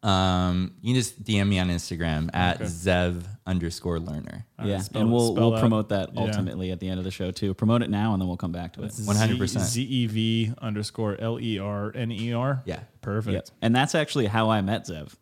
[0.03, 2.65] Um, you can just DM me on Instagram at Okay.
[2.67, 4.45] Zev underscore Lerner.
[4.59, 6.21] All right, yeah, spell and we'll we'll promote that Yeah.
[6.21, 7.55] ultimately at the end of the show too.
[7.55, 8.93] Promote it now, and then we'll come back to it.
[8.93, 9.61] 100%.
[9.61, 12.63] Z E V underscore L E R N E R.
[12.67, 12.81] Yeah.
[13.01, 13.35] Perfect.
[13.35, 13.49] Yep.
[13.63, 15.13] And that's actually how I met Zev.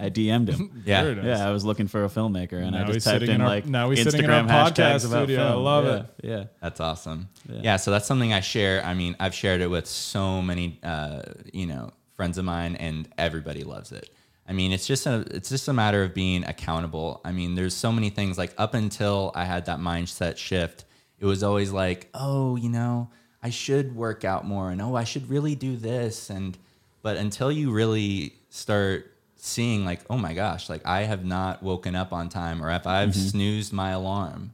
[0.00, 0.82] I DM'd him.
[0.86, 1.02] Yeah.
[1.02, 1.24] There it is.
[1.26, 3.34] yeah, I was looking for a filmmaker, and Now I he's just typed sitting in
[3.36, 5.44] in our- like now he's Instagram sitting in our podcast hashtags about studio.
[5.46, 5.64] I film.
[5.64, 6.06] love yeah, it.
[6.22, 6.44] Yeah.
[6.62, 7.28] That's awesome.
[7.48, 7.60] Yeah.
[7.62, 7.76] Yeah.
[7.76, 8.84] so that's something I share.
[8.84, 13.08] I mean, I've shared it with so many, uh, you know, friends of mine, and
[13.18, 14.10] everybody loves it.
[14.48, 17.20] I mean, it's just a it's just a matter of being accountable.
[17.24, 20.84] I mean, there's so many things like up until I had that mindset shift,
[21.20, 23.10] it was always like, oh, you know,
[23.42, 26.58] I should work out more, and oh, I should really do this, and
[27.02, 31.94] but until you really start seeing like, oh my gosh, like I have not woken
[31.94, 33.28] up on time, or if I've mm-hmm.
[33.28, 34.52] snoozed my alarm,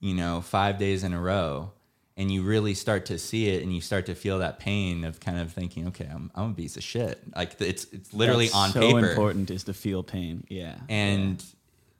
[0.00, 1.72] you know, five days in a row,
[2.16, 5.20] and you really start to see it and you start to feel that pain of
[5.20, 7.18] kind of thinking, okay, I'm, I'm a piece of shit.
[7.34, 9.08] Like it's it's literally That's on so paper.
[9.08, 10.44] important is to feel pain.
[10.50, 10.76] Yeah.
[10.88, 11.42] And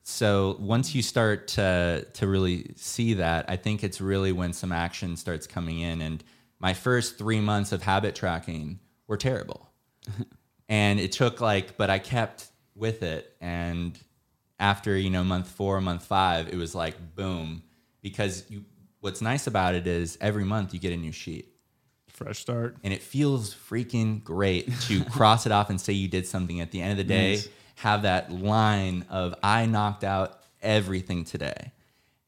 [0.02, 4.72] so once you start to to really see that, I think it's really when some
[4.72, 6.02] action starts coming in.
[6.02, 6.22] And
[6.58, 9.70] my first three months of habit tracking were terrible.
[10.70, 13.36] and it took like, but I kept with it.
[13.42, 13.98] And
[14.58, 17.62] after, you know, month four, month five, it was like boom.
[18.00, 18.64] Because you
[19.00, 21.48] what's nice about it is every month you get a new sheet
[22.08, 22.76] Fresh start.
[22.84, 26.70] and it feels freaking great to cross it off and say you did something at
[26.70, 27.48] the end of the day Nice.
[27.76, 31.72] have that line of i knocked out everything today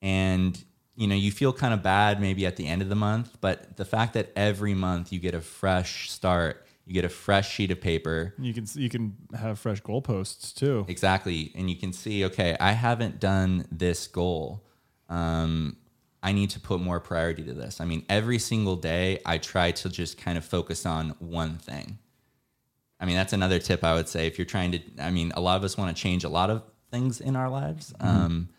[0.00, 0.64] and
[0.96, 3.76] you know you feel kind of bad maybe at the end of the month but
[3.76, 7.70] the fact that every month you get a fresh start you get a fresh sheet
[7.70, 10.84] of paper You can you can have fresh goalposts too.
[10.88, 11.52] Exactly.
[11.54, 14.64] And you can see, okay, I haven't done this goal.
[15.08, 15.76] Um,
[16.22, 17.80] I need to put more priority to this.
[17.80, 21.98] I mean, every single day, I try to just kind of focus on one thing.
[23.00, 25.40] I mean, that's another tip I would say if you're trying to, I mean, a
[25.40, 27.92] lot of us want to change a lot of things in our lives.
[27.98, 28.50] Um,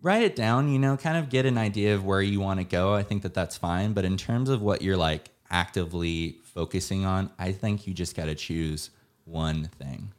[0.00, 2.64] write it down, you know, kind of get an idea of where you want to
[2.64, 2.94] go.
[2.94, 3.92] I think that that's fine.
[3.92, 8.26] But in terms of what you're like actively focusing on, I think you just got
[8.26, 8.90] to choose
[9.24, 10.12] one thing.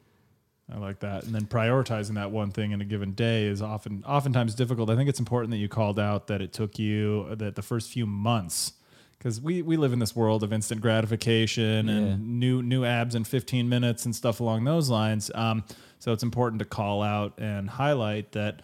[0.71, 1.23] I like that.
[1.23, 4.89] And then prioritizing that one thing in a given day is often oftentimes difficult.
[4.89, 7.91] I think it's important that you called out that it took you that the first
[7.91, 8.73] few months
[9.17, 11.93] because we, we live in this world of instant gratification Yeah.
[11.95, 15.31] and new new abs in 15 minutes and stuff along those lines.
[15.33, 15.63] Um,
[15.97, 18.61] so it's important to call out and highlight that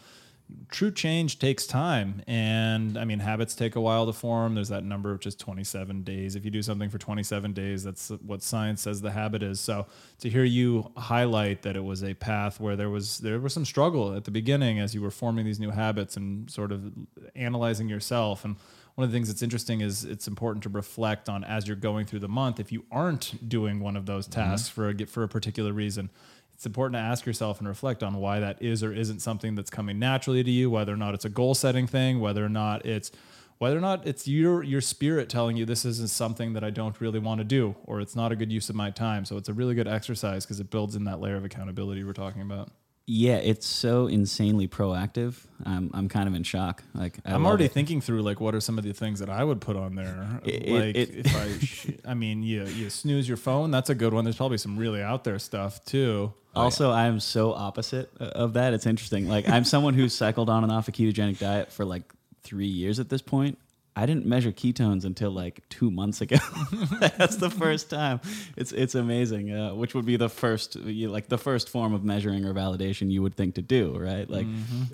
[0.69, 2.21] true change takes time.
[2.27, 4.55] And i mean habits take a while to form.
[4.55, 6.35] There's that number of just 27 days.
[6.35, 9.59] If you do something for 27 days that's what science says the habit is.
[9.59, 9.87] So
[10.19, 13.65] to hear you highlight that it was a path where there was there was some
[13.65, 16.91] struggle at the beginning as you were forming these new habits and sort of
[17.35, 18.45] analyzing yourself.
[18.45, 18.55] And
[18.95, 22.05] one of the things that's interesting is it's important to reflect on as you're going
[22.05, 24.41] through the month if you aren't doing one of those mm-hmm.
[24.41, 26.09] tasks for a for a particular reason
[26.55, 29.69] it's important to ask yourself and reflect on why that is or isn't something that's
[29.69, 32.85] coming naturally to you whether or not it's a goal setting thing whether or not
[32.85, 33.11] it's
[33.57, 36.99] whether or not it's your your spirit telling you this isn't something that I don't
[36.99, 39.25] really want to do or it's not a good use of my time.
[39.25, 42.13] So it's a really good exercise because it builds in that layer of accountability we're
[42.13, 42.71] talking about
[43.07, 45.35] Yeah, it's so insanely proactive.
[45.63, 46.83] I'm I'm kind of in shock.
[46.95, 47.71] Like I I'm already it.
[47.71, 50.41] thinking through like what are some of the things that I would put on there.
[50.43, 53.69] It- like it- if I, sh- I mean, you you snooze your phone.
[53.69, 54.23] That's a good one.
[54.23, 56.33] There's probably some really out there stuff too.
[56.55, 58.73] Oh, also, I am so opposite of that.
[58.73, 59.27] It's interesting.
[59.27, 62.11] Like I'm someone who's cycled on and off a ketogenic diet for like
[62.43, 63.59] three years at this point.
[63.97, 66.35] I didn't measure ketones until like two months ago.
[67.17, 68.19] That's the first time.
[68.57, 69.53] It's it's amazing.
[69.53, 73.09] Uh, which would be the first, you, like the first form of measuring or validation
[73.09, 74.29] you would think to do, right?
[74.29, 74.47] Like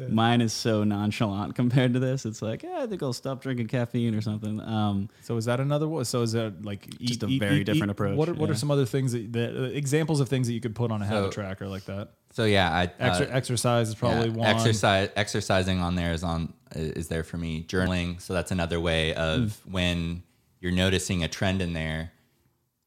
[0.07, 2.25] mine is so nonchalant compared to this.
[2.25, 4.59] It's like, yeah, I think I'll stop drinking caffeine or something.
[4.61, 6.05] Um, So is that another one?
[6.05, 8.85] So is that like Just a very different approach, What are, what are some other
[8.85, 11.41] things that, that uh, examples of things that you could put on a habit So-
[11.41, 12.09] tracker like that?
[12.32, 14.48] So yeah, I Exer- uh, exercise is probably yeah, one.
[14.48, 17.63] Exercise, exercising on there is on is there for me.
[17.63, 20.24] Journaling, so that's another way of when
[20.60, 22.12] you're noticing a trend in there.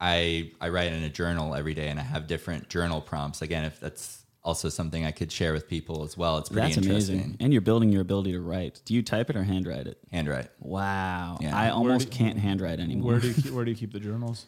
[0.01, 3.43] I I write in a journal every day, and I have different journal prompts.
[3.43, 6.77] Again, if that's also something I could share with people as well, it's pretty that's
[6.77, 7.15] interesting.
[7.17, 7.37] amazing.
[7.41, 8.81] And you're building your ability to write.
[8.85, 9.99] Do you type it or handwrite it?
[10.13, 10.49] Handwrite.
[10.61, 11.39] Wow.
[11.41, 11.57] Yeah.
[11.57, 13.13] I almost do- can't handwrite anymore.
[13.13, 14.47] Where do you keep, where do you keep the journals?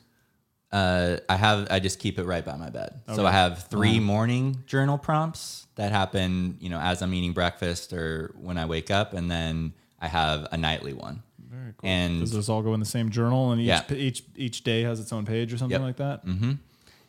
[0.77, 3.01] Uh, I have I just keep it right by my bed.
[3.15, 7.93] So I have three morning journal prompts that happen, you know, as I'm eating breakfast
[7.93, 11.23] or when I wake up, and then I have a nightly one.
[11.39, 11.89] Very cool.
[11.89, 13.83] And Does those all go in the same journal, and each Yeah.
[14.09, 15.87] each each day has its own page or something Yep.
[15.91, 16.21] like that?
[16.25, 16.53] hmm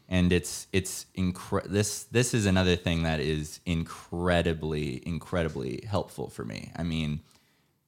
[0.08, 6.46] And it's it's incre- this this is another thing that is incredibly incredibly helpful for
[6.46, 6.72] me.
[6.78, 7.20] I mean,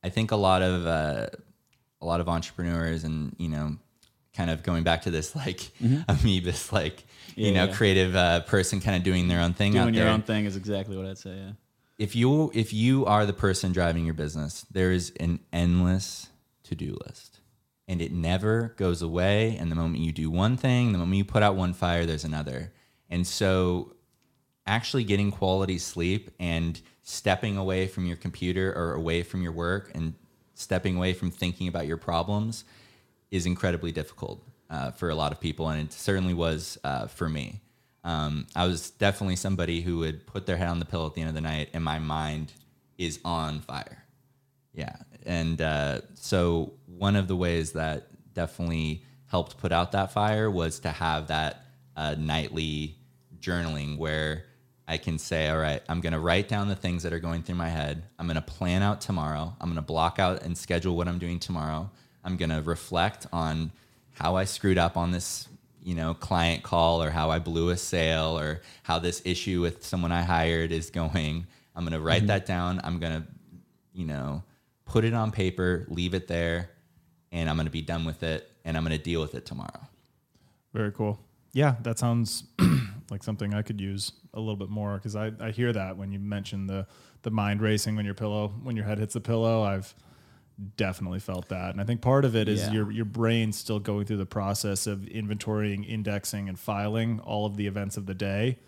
[0.04, 1.28] I think a lot of uh,
[2.02, 3.78] a lot of entrepreneurs and you know,
[4.40, 5.60] kind of going back to this like
[6.08, 7.04] amoebus like
[7.36, 7.74] you know yeah.
[7.74, 10.14] creative uh, person kind of doing their own thing out Doing your there.
[10.14, 11.36] own thing is exactly what I'd say.
[11.36, 11.52] Yeah.
[11.98, 16.30] if you if you are the person driving your business, there is an endless
[16.64, 17.42] to do list,
[17.90, 19.58] and it never goes away.
[19.60, 22.24] And the moment you do one thing, the moment you put out one fire, there's
[22.24, 22.72] another.
[23.10, 23.96] And so,
[24.66, 29.92] actually getting quality sleep and stepping away from your computer or away from your work
[29.94, 30.14] and
[30.54, 32.64] stepping away from thinking about your problems
[33.32, 37.30] is incredibly difficult uh, for a lot of people, and it certainly was uh, for
[37.30, 37.62] me.
[38.04, 41.22] Um, I was definitely somebody who would put their head on the pillow at the
[41.22, 42.54] end of the night, and my mind
[42.98, 44.04] is on fire.
[44.74, 50.50] Yeah, and uh, so one of the ways that definitely helped put out that fire
[50.50, 51.66] was to have that
[51.96, 52.96] uh, nightly
[53.40, 54.46] journaling where
[54.88, 57.44] I can say, all right, I'm going to write down the things that are going
[57.44, 58.04] through my head.
[58.18, 59.56] I'm going to plan out tomorrow.
[59.62, 61.92] I'm going to block out and schedule what I'm doing tomorrow.
[62.24, 63.72] I'm going to reflect on
[64.12, 65.48] how I screwed up on this,
[65.84, 69.84] you know, client call or how I blew a sale or how this issue with
[69.86, 71.48] someone I hired is going.
[71.76, 72.28] I'm going to write mm-hmm.
[72.28, 72.82] that down.
[72.84, 73.28] I'm going to,
[73.94, 74.44] you know,
[74.86, 76.72] put it on paper, leave it there,
[77.32, 79.46] and I'm going to be done with it and I'm going to deal with it
[79.46, 79.88] tomorrow.
[80.74, 81.20] Very cool.
[81.54, 82.44] Yeah, that sounds
[83.10, 86.12] like something I could use a little bit more because I, I hear that when
[86.12, 86.86] you mention the
[87.22, 89.64] the mind racing when your pillow when your head hits the pillow.
[89.64, 89.94] I've
[90.78, 92.72] definitely felt that, and I think part of it is Yeah.
[92.74, 97.56] your your brain still going through the process of inventorying, indexing, and filing all of
[97.56, 98.60] the events of the day.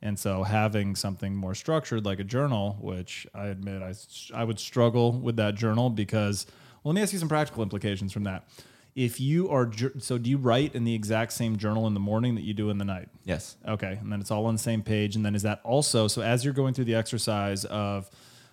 [0.00, 3.94] And so having something more structured like a journal, which I admit I
[4.34, 6.46] I would struggle with that journal because,
[6.84, 8.46] well, let me ask you some practical implications from that.
[8.94, 12.34] If you are, so do you write in the exact same journal in the morning
[12.34, 13.08] that you do in the night?
[13.24, 13.56] Yes.
[13.66, 13.96] Okay.
[14.00, 15.14] And then it's all on the same page.
[15.16, 18.10] And then is that also, so as you're going through the exercise of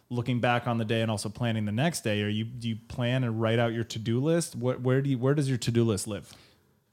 [0.09, 2.77] looking back on the day and also planning the next day, are you, do you
[2.87, 4.55] plan and write out your to-do list?
[4.55, 6.33] What, where do you, where does your to-do list live?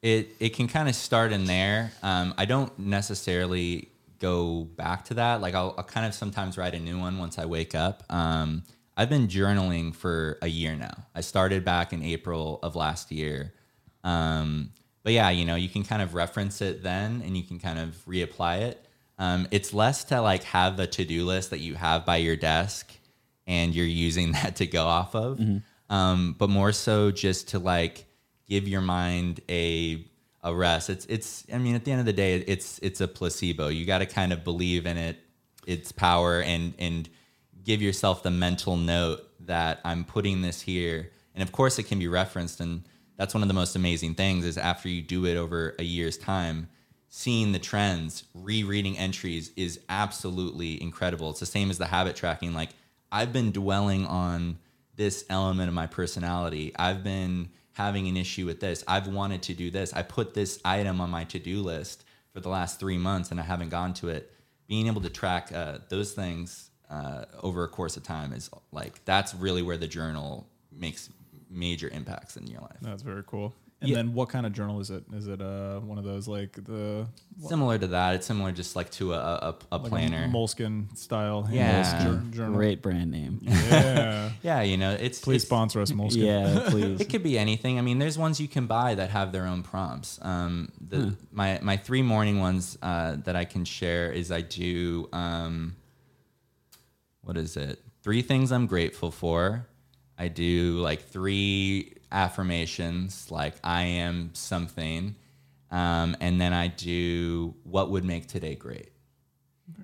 [0.03, 1.93] It it can kind of start in there.
[2.03, 5.41] Um, I don't necessarily go back to that.
[5.41, 8.03] Like I'll, I'll kind of sometimes write a new one once I wake up.
[8.11, 8.65] Um,
[8.97, 11.07] I've been journaling for a year now.
[11.15, 13.53] I started back in April of last year.
[14.03, 14.71] Um,
[15.05, 17.79] but yeah, you know, you can kind of reference it then and you can kind
[17.79, 18.85] of reapply it.
[19.19, 22.37] Um, it's less to like have a to do list that you have by your
[22.37, 22.93] desk
[23.47, 25.41] and you're using that to go off of,
[25.91, 28.07] um, but more so just to like
[28.49, 30.05] give your mind a
[30.43, 30.91] a rest.
[30.91, 31.45] It's it's.
[31.53, 33.69] I mean, at the end of the day, it's it's a placebo.
[33.69, 35.19] You got to kind of believe in it,
[35.67, 37.09] its power, and and
[37.65, 41.11] give yourself the mental note that I'm putting this here.
[41.35, 42.83] And of course, it can be referenced, and
[43.17, 46.19] that's one of the most amazing things is after you do it over a year's
[46.19, 46.69] time,
[47.09, 51.31] seeing the trends, rereading entries is absolutely incredible.
[51.31, 52.53] It's the same as the habit tracking.
[52.53, 52.71] Like
[53.13, 54.59] I've been dwelling on
[54.97, 56.73] this element of my personality.
[56.77, 58.83] I've been having an issue with this.
[58.89, 59.93] I've wanted to do this.
[59.93, 63.43] I put this item on my to-do list for the last three months and I
[63.43, 64.33] haven't gone to it.
[64.67, 69.05] Being able to track uh, those things uh, over a course of time is like
[69.05, 71.11] that's really where the journal makes
[71.51, 72.79] major impacts in your life.
[72.81, 73.55] That's very cool.
[73.83, 73.97] And Yeah.
[73.97, 75.03] then what kind of journal is it?
[75.13, 77.07] Is it uh, one of those like the
[77.49, 80.25] Similar to that, it's similar just like to a, a, a like planner.
[80.25, 82.05] a Moleskine style Yeah.
[82.05, 82.55] jour- journal?
[82.55, 83.41] Great brand name.
[83.43, 84.31] Yeah.
[84.43, 86.25] yeah, you know, it's Please it's, sponsor us, Moleskine.
[86.25, 87.01] yeah, please.
[87.01, 87.79] It could be anything.
[87.79, 90.21] I mean, there's ones you can buy that have their own prompts.
[90.23, 95.09] Um, the, My my three morning ones uh, that I can share is I do
[95.13, 95.75] um,
[97.23, 97.81] what is it?
[98.03, 99.67] Three things I'm grateful for.
[100.19, 105.17] I do like three affirmations, like I am something,
[105.71, 108.91] um, and then I do what would make today great.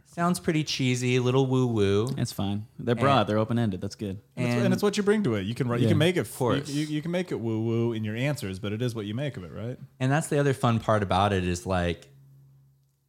[0.07, 2.09] Sounds pretty cheesy, a little woo woo.
[2.17, 2.67] It's fine.
[2.79, 3.27] They're broad.
[3.27, 3.81] They're open ended.
[3.81, 4.21] That's good.
[4.37, 5.43] And, it's, and it's what you bring to it.
[5.43, 6.21] You can write, you Yeah, can make it.
[6.21, 6.69] of course.
[6.69, 9.07] You, you, you can make it woo woo in your answers, but it is what
[9.07, 9.79] you make of it, right?
[10.01, 12.09] And that's the other fun part about it is like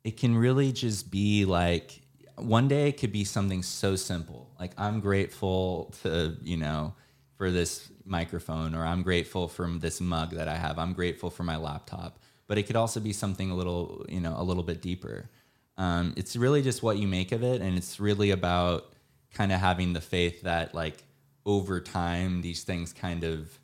[0.03, 2.01] it can really just be like
[2.38, 4.49] one day it could be something so simple.
[4.59, 6.93] Like I'm grateful to, you know,
[7.40, 10.78] for this microphone or I'm grateful for this mug that I have.
[10.78, 12.20] I'm grateful for my laptop.
[12.48, 15.30] But it could also be something a little, you know, a little bit deeper.
[15.78, 18.92] Um, it's really just what you make of it and it's really about
[19.34, 21.02] kind of having the faith that like
[21.46, 23.58] over time these things kind of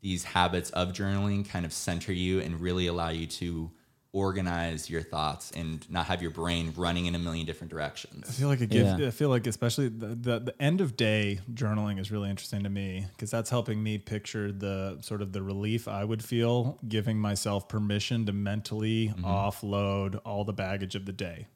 [0.00, 3.70] these habits of journaling kind of center you and really allow you to
[4.12, 8.28] organize your thoughts and not have your brain running in a million different directions.
[8.28, 8.98] I feel like it gives.
[8.98, 9.06] Yeah.
[9.06, 12.68] I feel like especially the, the the end of day journaling is really interesting to
[12.68, 17.18] me because that's helping me picture the sort of the relief I would feel giving
[17.18, 19.24] myself permission to mentally mm-hmm.
[19.24, 21.46] offload all the baggage of the day,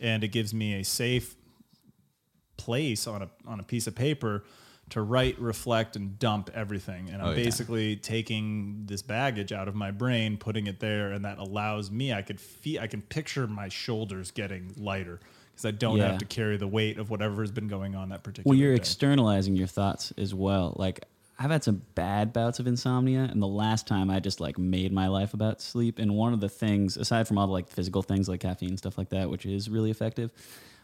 [0.00, 1.36] and it gives me a safe
[2.56, 4.44] place on a on a piece of paper
[4.90, 7.08] to write, reflect, and dump everything.
[7.10, 7.36] And I'm Oh, yeah.
[7.36, 12.12] basically taking this baggage out of my brain, putting it there, and that allows me.
[12.12, 12.80] I could feel.
[12.80, 15.20] I can picture my shoulders getting lighter
[15.52, 16.08] because I don't Yeah.
[16.08, 18.50] have to carry the weight of whatever has been going on that particular.
[18.52, 18.76] Well, you're day.
[18.80, 20.74] externalizing your thoughts as well.
[20.76, 21.04] Like
[21.38, 24.92] I've had some bad bouts of insomnia, and the last time I just like made
[24.92, 25.98] my life about sleep.
[25.98, 28.78] And one of the things, aside from all the like physical things like caffeine and
[28.78, 30.32] stuff like that, which is really effective,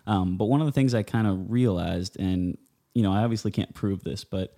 [0.06, 2.56] um, but one of the things I kind of realized, and
[2.96, 4.56] you know, I obviously can't prove this, but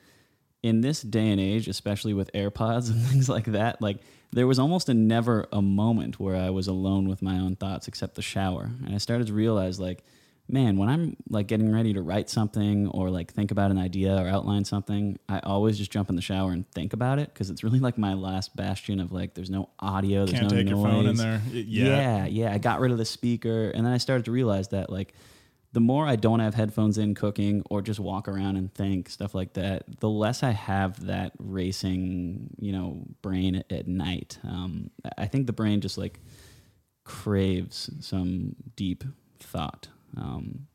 [0.62, 3.98] in this day and age, especially with AirPods and things like that, like
[4.30, 7.88] there was almost a never a moment where I was alone with my own thoughts
[7.88, 8.70] except the shower.
[8.86, 10.04] And I started to realize like,
[10.48, 14.14] man, when I'm like getting ready to write something or like think about an idea
[14.14, 17.50] or outline something, I always just jump in the shower and think about it because
[17.50, 20.66] it's really like my last bastion of like there's no audio, there's Can't no take
[20.66, 20.78] noise.
[20.78, 21.42] your phone in there.
[21.50, 21.64] Yeah.
[21.86, 22.52] Yeah, yeah.
[22.52, 25.12] I got rid of the speaker, and then I started to realize that like
[25.78, 29.32] the more I don't have headphones in cooking or just walk around and think stuff
[29.32, 34.40] like that, the less I have that racing, you know, brain at, at night.
[34.42, 36.18] Um, I think the brain just like
[37.04, 39.04] craves some deep
[39.38, 39.86] thought.
[40.16, 40.66] Um,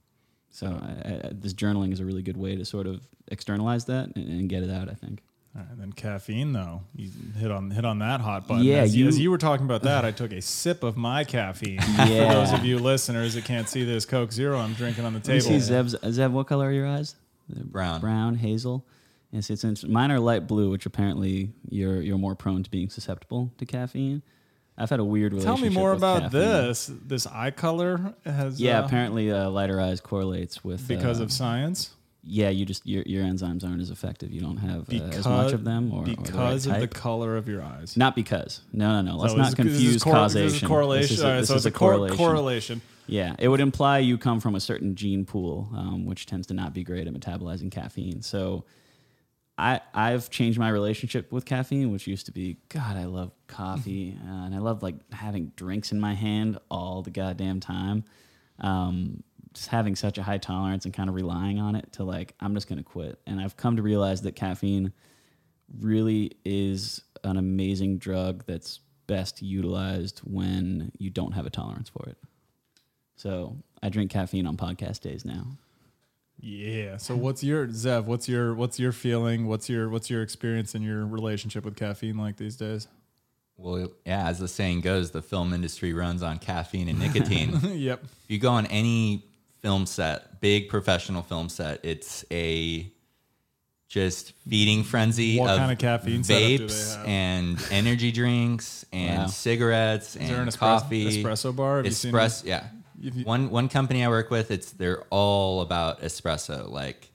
[0.51, 4.06] so I, I, this journaling is a really good way to sort of externalize that
[4.16, 4.88] and, and get it out.
[4.89, 5.22] I think.
[5.56, 8.64] All right, then caffeine though, you hit on hit on that hot button.
[8.64, 10.97] Yeah, as you, you- as you were talking about that, I took a sip of
[10.97, 11.78] my caffeine.
[11.97, 12.28] Yeah.
[12.30, 15.20] For those of you listeners that can't see this Coke Zero I'm drinking on the
[15.20, 15.54] Let me table.
[15.54, 17.16] see Zev's, Zeb, what color are your eyes?
[17.49, 18.01] Brown.
[18.01, 18.86] brown, hazel.
[19.32, 22.89] Yes, it's int- mine are light blue, which apparently you're you're more prone to being
[22.89, 24.22] susceptible to caffeine.
[24.76, 26.39] I've had a weird Tell me more with about caffeine.
[26.39, 26.89] this.
[27.06, 31.32] This eye color has Yeah, uh, apparently uh, lighter eyes correlates with because uh, of
[31.32, 31.91] science.
[32.24, 32.49] Yeah.
[32.49, 34.32] You just your your enzymes aren't as effective.
[34.32, 36.88] You don't have uh, as much of them, or or the right because of the
[36.88, 37.95] color of your eyes.
[37.97, 38.61] not because.
[38.71, 39.17] No, no, no.
[39.17, 40.47] Let's So not is- this is confuse cor- causation.
[40.53, 41.01] This is correlation.
[41.09, 42.17] This is a, right, this so is a cor- correlation.
[42.17, 42.82] correlation.
[43.05, 46.53] Yeah, it would imply you come from a certain gene pool, um, which tends to
[46.53, 48.21] not be great at metabolizing caffeine.
[48.21, 48.63] So,
[49.57, 54.17] I I've changed my relationship with caffeine, which used to be God, I love coffee
[54.26, 58.05] uh, and I love like having drinks in my hand all the goddamn time.
[58.59, 59.24] Um,
[59.54, 62.54] just having such a high tolerance and kind of relying on it to like I'm
[62.54, 63.20] just gonna quit.
[63.26, 64.93] And I've come to realize that caffeine
[65.80, 72.08] really is an amazing drug that's best utilized when you don't have a tolerance for
[72.10, 72.18] it.
[73.16, 75.45] So I drink caffeine on podcast days now.
[76.39, 76.97] Yeah.
[76.97, 78.06] So what's your Zev?
[78.06, 79.47] What's your what's your feeling?
[79.47, 82.88] What's your what's your experience in your relationship with caffeine like these days?
[83.56, 87.60] Well, yeah, as the saying goes, the film industry runs on caffeine and nicotine.
[87.64, 88.04] yep.
[88.04, 89.24] if you go on any
[89.64, 92.91] film set, big professional film set, it's a
[93.88, 97.05] just feeding frenzy What of kind of caffeine setup do they vapes have?
[97.07, 99.28] and energy drinks and Wow.
[99.28, 101.24] cigarettes Is there an and espresso, coffee.
[101.24, 101.78] espresso bar?
[101.78, 102.68] Have you seen Espresso, yeah.
[102.99, 106.70] You- one one company I work with, it's they're all about espresso.
[106.70, 107.09] Like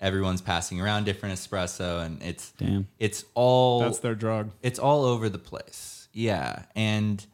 [0.00, 2.88] everyone's passing around different espresso, and it's Damn.
[2.98, 4.50] it's all That's their drug.
[4.62, 6.08] it's all over the place.
[6.12, 7.24] Yeah, and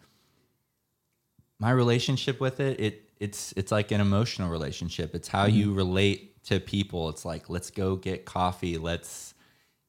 [1.58, 5.14] my relationship with it, it it's it's like an emotional relationship.
[5.14, 5.76] It's how you mm-hmm.
[5.76, 7.08] relate to people.
[7.08, 8.78] It's like let's go get coffee.
[8.78, 9.34] Let's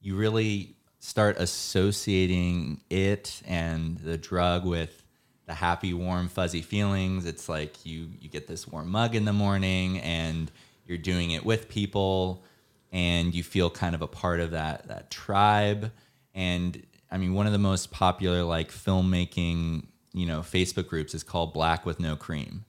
[0.02, 5.04] you really start associating it and the drug with
[5.46, 7.26] the happy, warm, fuzzy feelings.
[7.26, 10.52] It's like you you get this warm mug in the morning and
[10.86, 12.44] you're doing it with people
[12.92, 15.92] and you feel kind of a part of that that tribe.
[16.34, 21.24] And I mean, one of the most popular like filmmaking, you know, Facebook groups is
[21.24, 22.66] called Black with No Cream.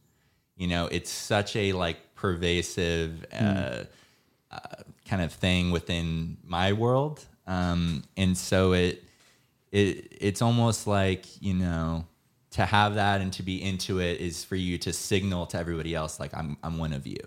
[0.61, 3.85] You know, it's such a like pervasive uh,
[4.51, 4.59] uh,
[5.09, 9.03] kind of thing within my world, um, and so it
[9.73, 12.05] it it's almost like you know
[12.51, 15.95] to have that and to be into it is for you to signal to everybody
[15.95, 17.23] else like I'm I'm one of you,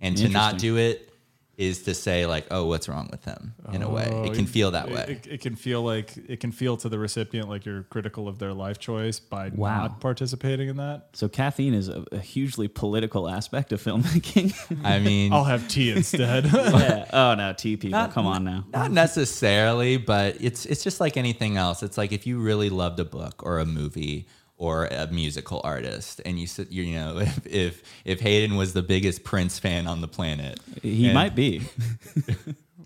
[0.00, 1.12] and to not do it
[1.58, 4.08] is to say like oh what's wrong with them in a way.
[4.10, 5.04] Oh, It can feel that it- way.
[5.08, 8.38] It, it can feel like it can feel to the recipient like you're critical of
[8.38, 9.82] their life choice by Wow.
[9.82, 11.08] not participating in that.
[11.14, 14.54] So caffeine is a, a hugely political aspect of filmmaking.
[14.84, 16.44] I mean, I'll have tea instead.
[16.52, 17.06] yeah.
[17.12, 18.64] Oh no, tea people, Not- come on now.
[18.72, 21.82] Not necessarily, but it's it's just like anything else.
[21.82, 24.28] It's like if you really loved a book or a movie
[24.58, 28.82] or a musical artist, and you said you know if if, if Hayden was the
[28.82, 31.62] biggest Prince fan on the planet, He and- might be.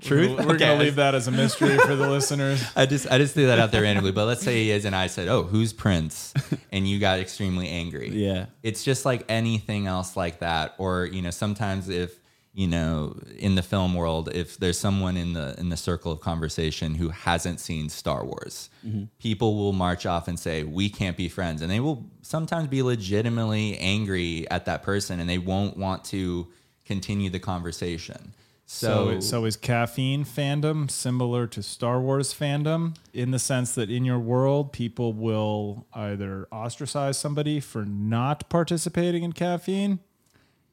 [0.01, 0.39] Truth.
[0.45, 0.59] We're Okay.
[0.59, 2.61] gonna leave that as a mystery for the listeners.
[2.77, 4.97] I just I just threw that out there randomly, but let's say he is, and
[4.97, 6.35] I said, "Oh, who's Prince?"
[6.73, 8.09] and you got extremely angry.
[8.11, 8.47] Yeah.
[8.65, 12.19] it's just like anything else like that, or you know, sometimes if
[12.55, 16.21] you know, in the film world, if there's someone in the in the circle of
[16.21, 19.05] conversation who hasn't seen Star Wars, mm-hmm.
[19.19, 22.83] people will march off and say, "We can't be friends," and they will sometimes be
[22.83, 26.49] legitimately angry at that person, and they won't want to
[26.85, 28.35] continue the conversation.
[28.67, 33.91] So, So, so is caffeine fandom similar to Star Wars fandom in the sense that
[33.91, 39.99] in your world, people will either ostracize somebody for not participating in caffeine?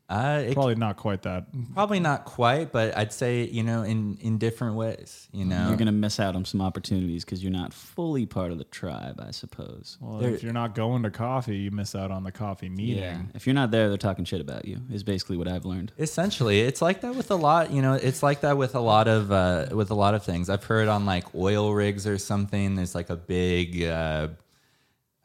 [0.10, 1.45] Uh, it Probably not quite that.
[1.76, 5.28] Probably not quite, but I'd say you know in in different ways.
[5.32, 8.57] You know, You're gonna miss out on some opportunities because you're not fully part of
[8.57, 9.97] the tribe, I suppose.
[10.01, 13.30] Well, There- if you're not going to coffee, you miss out on the coffee meeting.
[13.36, 14.80] If you're not there, they're talking shit about you.
[14.91, 15.91] Is basically what I've learned.
[15.99, 17.72] essentially, it's like that with a lot.
[17.72, 20.49] You know, it's like that with a lot of uh, with a lot of things.
[20.49, 22.76] I've heard on like oil rigs or something.
[22.76, 23.84] There's like a big.
[23.84, 24.30] Uh,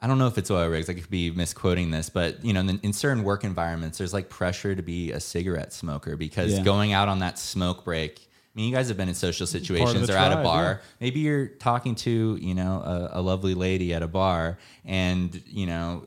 [0.04, 0.90] I don't know if it's oil rigs.
[0.90, 4.28] I could be misquoting this, but you know, in, in certain work environments, there's like
[4.28, 6.62] pressure to be a cigarette smoker because Yeah.
[6.62, 8.18] going out on that smoke break.
[8.20, 10.62] I mean, you guys have been in social situations or at a bar.
[10.64, 10.76] yeah.
[11.00, 12.82] Maybe you're talking to you know
[13.14, 16.06] a, a lovely lady at a bar, and you know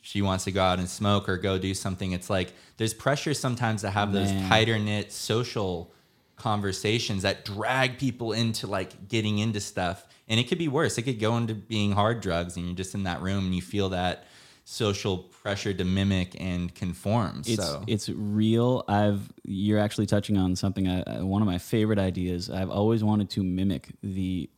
[0.00, 2.12] she wants to go out and smoke or go do something.
[2.12, 5.92] It's like there's pressure sometimes to have those tighter knit social
[6.36, 10.06] conversations that drag people into like getting into stuff.
[10.28, 10.98] And it could be worse.
[10.98, 13.62] It could go into being hard drugs and you're just in that room and you
[13.62, 14.26] feel that
[14.64, 17.42] social pressure to mimic and conform.
[17.46, 18.84] It's so it's real.
[18.88, 20.88] I've you're actually touching on something.
[20.88, 22.50] I, I, one of my favorite ideas.
[22.50, 24.48] I've always wanted to mimic the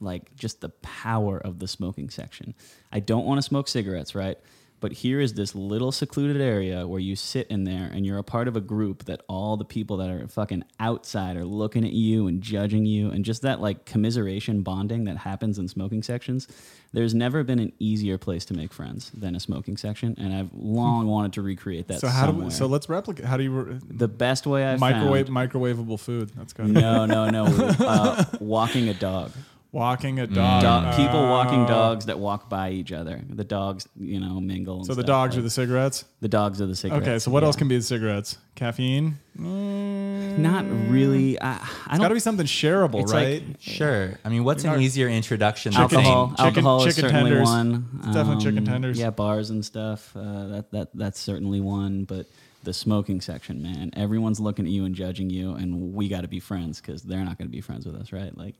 [0.00, 2.54] like just the power of the smoking section.
[2.92, 4.38] I don't want to smoke cigarettes, right?
[4.84, 8.22] But here is this little secluded area where you sit in there and you're a
[8.22, 11.92] part of a group that all the people that are fucking outside are looking at
[11.92, 16.48] you and judging you and just that like commiseration bonding that happens in smoking sections.
[16.92, 20.52] There's never been an easier place to make friends than a smoking section, and I've
[20.52, 22.00] long wanted to recreate that.
[22.00, 23.24] So how do we, so let's replicate.
[23.24, 26.30] How do you re- the best way I've microwave found, microwavable food?
[26.36, 26.68] That's good.
[26.68, 27.46] no, no, no.
[27.46, 29.32] Uh, walking a dog.
[29.74, 30.62] Walking a dog.
[30.62, 33.20] Dog, people walking dogs that walk by each other.
[33.28, 34.76] The dogs, you know, mingle.
[34.76, 35.06] and So the stuff.
[35.08, 36.04] dogs Like, are the cigarettes.
[36.20, 37.06] the dogs are the cigarettes.
[37.06, 37.46] Okay, so what yeah.
[37.48, 38.38] else can be the cigarettes?
[38.54, 39.18] Caffeine.
[39.36, 41.40] Mm, Not really.
[41.40, 41.98] I, I It's don't.
[42.02, 43.56] got to be something shareable, It's like- right?
[43.58, 44.18] sure.
[44.24, 46.28] I mean, what's an easier introduction than Chicken- alcohol.
[46.30, 47.48] chicken- alcohol is chicken certainly tenders.
[47.48, 47.88] one.
[48.04, 48.98] It's definitely chicken Um, tenders.
[48.98, 50.14] Yeah, bars and stuff.
[50.16, 52.04] Uh, that that that's certainly one.
[52.04, 52.26] But
[52.62, 56.28] the smoking section, man, everyone's looking at you and judging you, and we got to
[56.28, 58.36] be friends because they're not going to be friends with us, right?
[58.38, 58.54] Like,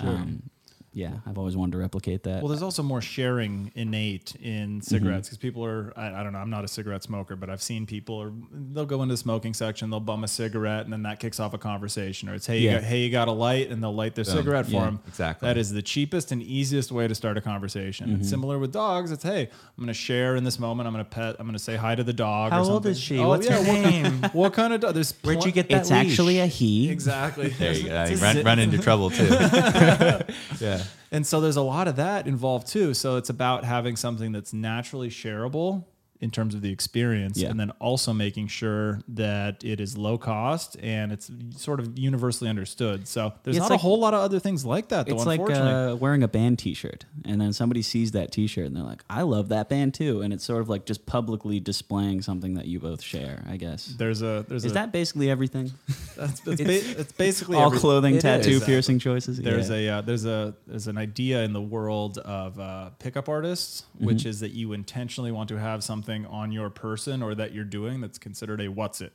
[0.00, 0.08] Sure.
[0.10, 0.50] Um,
[0.92, 2.42] yeah, I've always wanted to replicate that.
[2.42, 6.40] Well, there's also more sharing innate in cigarettes because people are, I, I don't know,
[6.40, 9.54] I'm not a cigarette smoker, but I've seen people, or they'll go into the smoking
[9.54, 12.28] section, they'll bum a cigarette, and then that kicks off a conversation.
[12.28, 14.66] Or it's, hey, you got, hey, you got a light, and they'll light their cigarette
[14.66, 15.00] for Yeah, them.
[15.06, 15.46] exactly.
[15.46, 18.08] That is the cheapest and easiest way to start a conversation.
[18.08, 18.22] Mm-hmm.
[18.22, 20.86] Similar with dogs, it's, hey, I'm going to share in this moment.
[20.88, 22.50] I'm going to pet, I'm going to say hi to the dog.
[22.50, 23.18] How or old is she?
[23.20, 24.22] Oh, What's yeah, her what- name?
[24.32, 24.94] What kind of dog?
[24.94, 26.10] There's Where'd pl- you get that it's leash?
[26.12, 26.90] actually a he.
[26.90, 27.48] Exactly.
[27.50, 28.04] There you go.
[28.04, 29.24] You run, run into trouble too.
[30.60, 30.79] yeah.
[31.12, 32.94] And so there's a lot of that involved too.
[32.94, 35.84] So it's about having something that's naturally shareable
[36.20, 37.48] in terms of the experience, Yeah.
[37.48, 42.50] and then also making sure that it is low cost and it's sort of universally
[42.50, 43.08] understood.
[43.08, 45.06] So there's It's not like- a whole lot of other things like that.
[45.06, 48.76] Though, It's like uh, wearing a band T-shirt, and then somebody sees that T-shirt and
[48.76, 52.20] they're like, "I love that band too," and it's sort of like just publicly displaying
[52.20, 53.42] something that you both share.
[53.48, 55.72] I guess there's a there's is a, that basically everything?
[56.18, 58.64] that's, that's ba- it's basically All every- clothing, it tattoo, is.
[58.64, 59.38] piercing choices.
[59.38, 59.76] There's Yeah.
[59.76, 64.18] a uh, there's a there's an idea in the world of uh, pickup artists, which
[64.18, 64.28] Mm-hmm.
[64.28, 68.00] is that you intentionally want to have something on your person or that you're doing
[68.00, 69.12] that's considered a what's it.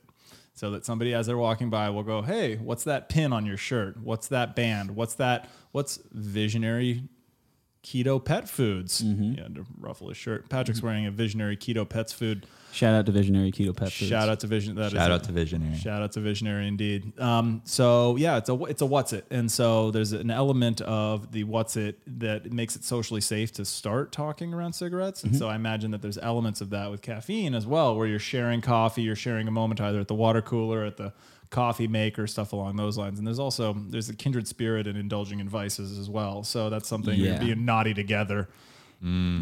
[0.54, 3.58] So that somebody as they're walking by will go, "Hey, what's that pin on your
[3.58, 4.00] shirt?
[4.02, 4.96] What's that band?
[4.96, 5.48] What's that?
[5.72, 7.08] What's visionary
[7.86, 9.32] keto pet foods?" Mm-hmm.
[9.38, 10.48] Yeah, to ruffle his shirt.
[10.48, 12.46] Patrick's wearing a visionary keto pets food.
[12.72, 14.10] Shout out to Visionary Keto Pet Foods.
[14.10, 14.74] Shout out to Vision.
[14.74, 15.78] That is Shout a- out to Visionary.
[15.78, 17.18] Shout out to Visionary indeed.
[17.18, 21.32] Um, so yeah, it's a it's a what's it, and so there's an element of
[21.32, 25.48] the what's it that makes it socially safe to start talking around cigarettes, and so
[25.48, 29.00] I imagine that there's elements of that with caffeine as well, where you're sharing coffee,
[29.00, 31.14] you're sharing a moment either at the water cooler, at the
[31.50, 35.40] coffee maker, stuff along those lines, and there's also there's a kindred spirit in indulging
[35.40, 36.42] in vices as well.
[36.42, 37.38] So that's something Yeah.
[37.38, 38.48] being naughty together.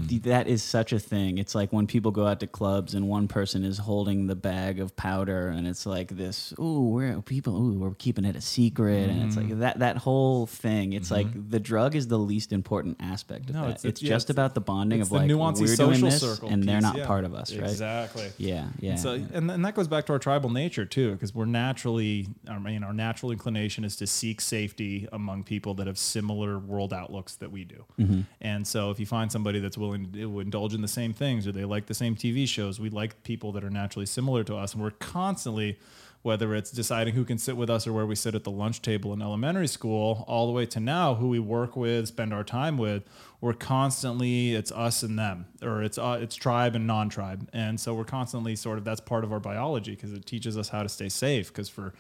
[0.08, 1.38] Th- That is such a thing.
[1.38, 4.78] It's like when people go out to clubs and one person is holding the bag
[4.80, 6.52] of powder, and it's like this.
[6.58, 7.56] Oh, we're people.
[7.56, 9.50] Ooh, we're keeping it a secret, and it's Mm-hmm.
[9.50, 9.78] like that.
[9.80, 10.92] That whole thing.
[10.92, 13.70] It's like the drug is the least important aspect of No, that.
[13.70, 16.04] it's- It's, it's- just it's- about the bonding of like the nuancey we're social doing
[16.04, 17.06] this, circle, and they're not yeah.
[17.06, 17.70] part of us, right?
[17.70, 18.30] Exactly.
[18.38, 18.90] Yeah, yeah.
[18.92, 22.28] And so, and, and that goes back to our tribal nature too, because we're naturally,
[22.48, 26.92] I mean, our natural inclination is to seek safety among people that have similar world
[26.92, 27.84] outlooks that we do.
[27.98, 28.20] Mm-hmm.
[28.40, 31.52] And so, if you find somebody that's willing to indulge in the same things, or
[31.52, 34.74] they like the same TV shows, we like people that are naturally similar to us,
[34.74, 35.78] and we're constantly.
[36.22, 38.80] Whether it's deciding who can sit with us or where we sit at the lunch
[38.80, 42.42] table in elementary school, all the way to now, who we work with, spend our
[42.42, 43.02] time with,
[43.42, 47.92] we're constantly it's us and them, or it's uh, it's tribe and non-tribe, and so
[47.92, 50.88] we're constantly sort of that's part of our biology because it teaches us how to
[50.88, 51.48] stay safe.
[51.48, 51.92] Because for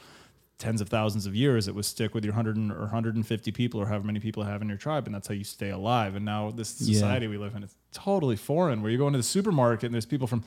[0.58, 3.86] tens of thousands of years, it was stick with your hundred or 150 people or
[3.86, 6.14] however many people have in your tribe, and that's how you stay alive.
[6.14, 6.94] And now this Yeah.
[6.94, 8.80] society we live in, it's totally foreign.
[8.82, 10.44] Where you go into the supermarket and there's people from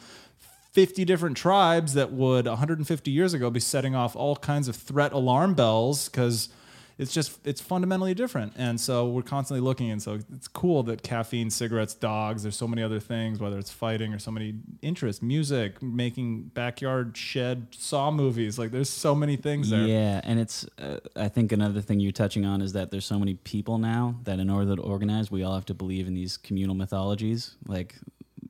[0.72, 5.12] 50 different tribes that would 150 years ago be setting off all kinds of threat
[5.12, 6.50] alarm bells because
[6.98, 11.04] it's just it's fundamentally different and so we're constantly looking and so it's cool that
[11.04, 15.22] caffeine cigarettes dogs there's so many other things whether it's fighting or so many interests
[15.22, 20.66] music making backyard shed saw movies like there's so many things there Yeah, and it's
[20.78, 24.16] uh, I think another thing you're touching on is that there's so many people now
[24.24, 27.56] that in order to organize, we all have to believe in these communal mythologies.
[27.66, 27.96] Like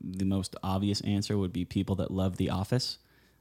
[0.01, 2.97] the most obvious answer would be people that love The Office.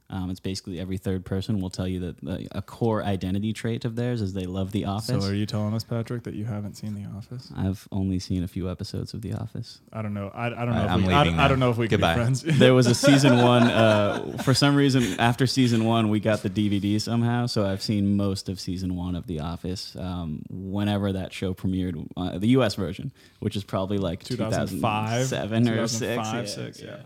[0.09, 3.83] Um, it's basically every third person will tell you that uh, a core identity trait
[3.83, 5.21] of theirs is they love The Office.
[5.21, 8.41] so are you telling us patrick that you haven't seen the office I've only seen
[8.41, 9.81] a few episodes of The Office.
[9.91, 11.59] i don't know i, I don't know All right, if I'm we, I, I don't
[11.59, 12.13] know if we Goodbye.
[12.13, 13.63] can be friends there was a season one.
[13.63, 17.45] Uh, for some reason, after season one, we got the DVD somehow.
[17.45, 19.93] So I've seen most of season one of The Office.
[19.99, 22.75] Um, whenever that show premiered, uh, the U.S.
[22.75, 25.99] version, which is probably like 2005, 2007 or six.
[25.99, 26.97] 2005, six, yeah.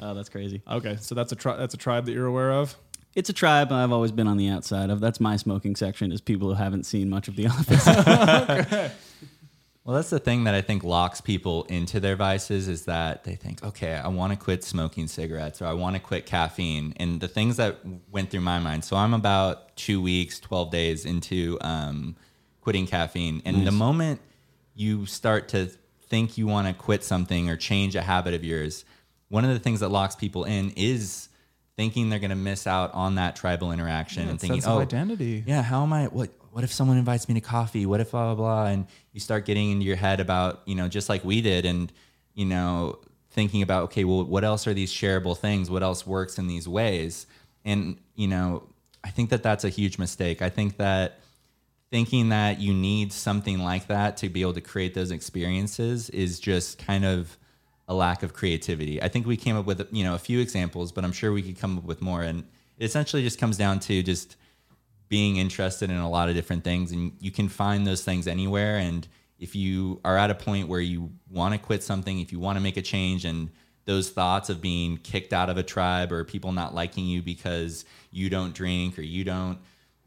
[0.00, 0.62] Oh, that's crazy.
[0.70, 2.76] okay so that's a tri- that's a tribe that you're aware of
[3.14, 5.00] It's a tribe I've always been on the outside of.
[5.00, 6.12] That's my smoking section.
[6.12, 8.92] Is people who haven't seen much of The Office.
[9.84, 13.36] Well, that's the thing that I think locks people into their vices is that they
[13.36, 16.92] think, okay, I want to quit smoking cigarettes or I want to quit caffeine.
[16.96, 17.78] And the things that
[18.10, 18.84] went through my mind.
[18.84, 22.16] So I'm about two weeks, 12 days into um,
[22.62, 23.42] quitting caffeine.
[23.44, 24.20] And the moment
[24.74, 25.70] you start to
[26.08, 28.84] think you want to quit something or change a habit of yours,
[29.28, 31.28] one of the things that locks people in is
[31.76, 35.44] thinking they're going to miss out on that tribal interaction and thinking, oh, identity.
[35.46, 36.06] yeah, how am I?
[36.06, 37.84] What what if someone invites me to coffee?
[37.84, 38.66] What if blah blah blah?
[38.66, 41.92] And you start getting into your head about you know just like we did, and
[42.34, 42.98] you know
[43.30, 45.70] thinking about okay, well, what else are these shareable things?
[45.70, 47.26] What else works in these ways?
[47.64, 48.68] And you know,
[49.04, 50.40] I think that that's a huge mistake.
[50.40, 51.20] I think that
[51.90, 56.40] thinking that you need something like that to be able to create those experiences is
[56.40, 57.36] just kind of
[57.88, 59.02] a lack of creativity.
[59.02, 61.42] I think we came up with you know a few examples, but I'm sure we
[61.42, 62.22] could come up with more.
[62.22, 62.44] And
[62.78, 64.36] it essentially just comes down to just
[65.08, 68.78] being interested in a lot of different things, and you can find those things anywhere.
[68.78, 69.06] And
[69.38, 72.56] if you are at a point where you want to quit something, if you want
[72.56, 73.50] to make a change, and
[73.86, 77.84] those thoughts of being kicked out of a tribe or people not liking you because
[78.10, 79.58] you don't drink or you don't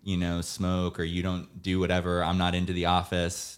[0.04, 3.58] you know smoke or you don't do whatever i'm not into the office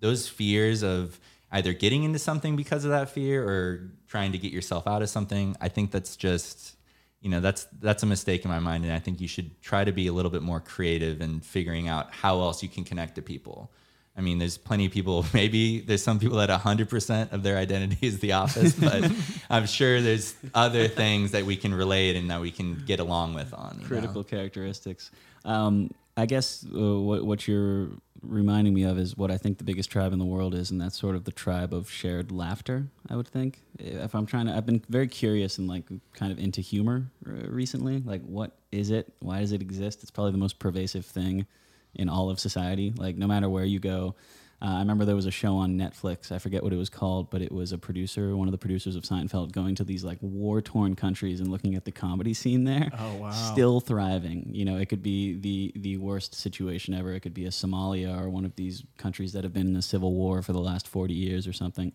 [0.00, 1.20] those fears of
[1.52, 5.08] either getting into something because of that fear or trying to get yourself out of
[5.08, 6.76] something i think that's just
[7.20, 9.84] you know that's that's a mistake in my mind and i think you should try
[9.84, 13.14] to be a little bit more creative in figuring out how else you can connect
[13.14, 13.70] to people
[14.18, 15.24] I mean, there's plenty of people.
[15.32, 19.10] Maybe there's some people that 100% of their identity is The Office, but
[19.48, 23.34] I'm sure there's other things that we can relate and that we can get along
[23.34, 23.80] with on.
[23.84, 24.24] critical know?
[24.24, 25.12] characteristics.
[25.44, 27.90] Um, I guess uh, what what you're
[28.22, 30.80] reminding me of is what I think the biggest tribe in the world is, and
[30.80, 32.86] that's sort of the tribe of shared laughter.
[33.08, 36.38] I would think if I'm trying to, I've been very curious and like kind of
[36.38, 38.02] into humor uh, recently.
[38.04, 39.12] Like, what is it?
[39.20, 40.02] Why does it exist?
[40.02, 41.46] It's probably the most pervasive thing
[41.94, 42.92] in all of society.
[42.96, 44.14] Like, no matter where you go,
[44.60, 46.32] uh, I remember there was a show on Netflix.
[46.32, 48.96] I forget what it was called, but it was a producer, one of the producers
[48.96, 52.64] of Seinfeld, going to these like war torn countries and looking at the comedy scene
[52.64, 52.90] there.
[52.98, 53.30] Oh, wow.
[53.30, 54.48] Still thriving.
[54.52, 57.12] You know, it could be the the worst situation ever.
[57.12, 59.82] It could be a Somalia or one of these countries that have been in a
[59.82, 61.92] civil war for the last forty years or something,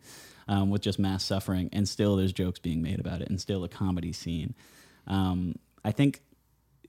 [0.47, 3.66] um, with just mass suffering, and still there's jokes being made about it, and still
[3.66, 4.55] a comedy scene.
[5.05, 6.22] Um, I think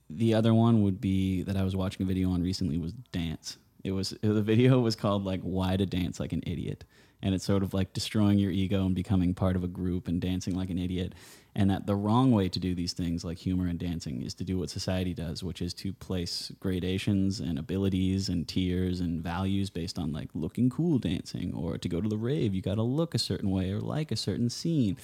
[0.09, 3.57] the other one would be that I was watching a video on recently was dance.
[3.85, 6.83] It was the video was called like why to dance like an idiot,
[7.21, 10.19] and it's sort of like destroying your ego and becoming part of a group and
[10.19, 11.13] dancing like an idiot,
[11.53, 14.43] and that the wrong way to do these things like humor and dancing is to
[14.43, 19.69] do what society does, which is to place gradations and abilities and tiers and values
[19.69, 22.83] based on like looking cool dancing, or to go to the rave you got to
[22.83, 24.97] look a certain way or like a certain scene.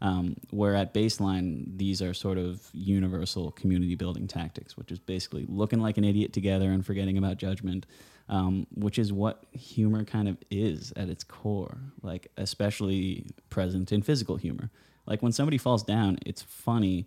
[0.00, 5.46] Um, where at baseline, these are sort of universal community building tactics, which is basically
[5.48, 7.86] looking like an idiot together and forgetting about judgment,
[8.28, 14.02] um, which is what humor kind of is at its core, like especially present in
[14.02, 14.70] physical humor.
[15.06, 17.06] Like when somebody falls down, it's funny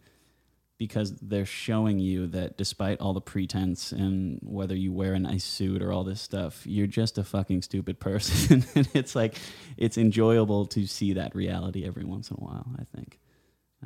[0.78, 5.46] because they're showing you that despite all the pretense and whether you wear a nice
[5.46, 8.66] suit or all this stuff, you're just a fucking stupid person.
[8.76, 9.36] and it's like,
[9.78, 13.20] it's enjoyable to see that reality every once in a while, I think.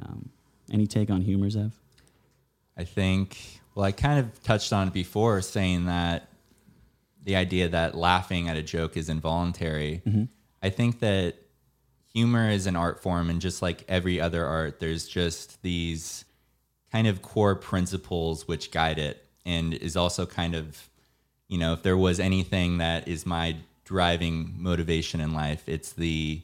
[0.02, 0.32] Um,
[0.72, 1.72] any take on humor, Zev?
[2.76, 3.38] I think,
[3.76, 6.30] well, I kind of touched on it before saying that
[7.24, 10.01] the idea that laughing at a joke is involuntary.
[10.05, 10.24] Mm-hmm.
[10.61, 11.36] I think that
[12.13, 16.26] humor is an art form, and just like every other art, there's just these
[16.91, 20.89] kind of core principles which guide it, and is also kind of,
[21.47, 26.41] you know, if there was anything that is my driving motivation in life, it's the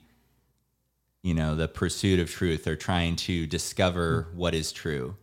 [1.26, 4.38] you know the pursuit of truth or trying to discover mm-hmm.
[4.38, 5.16] what is true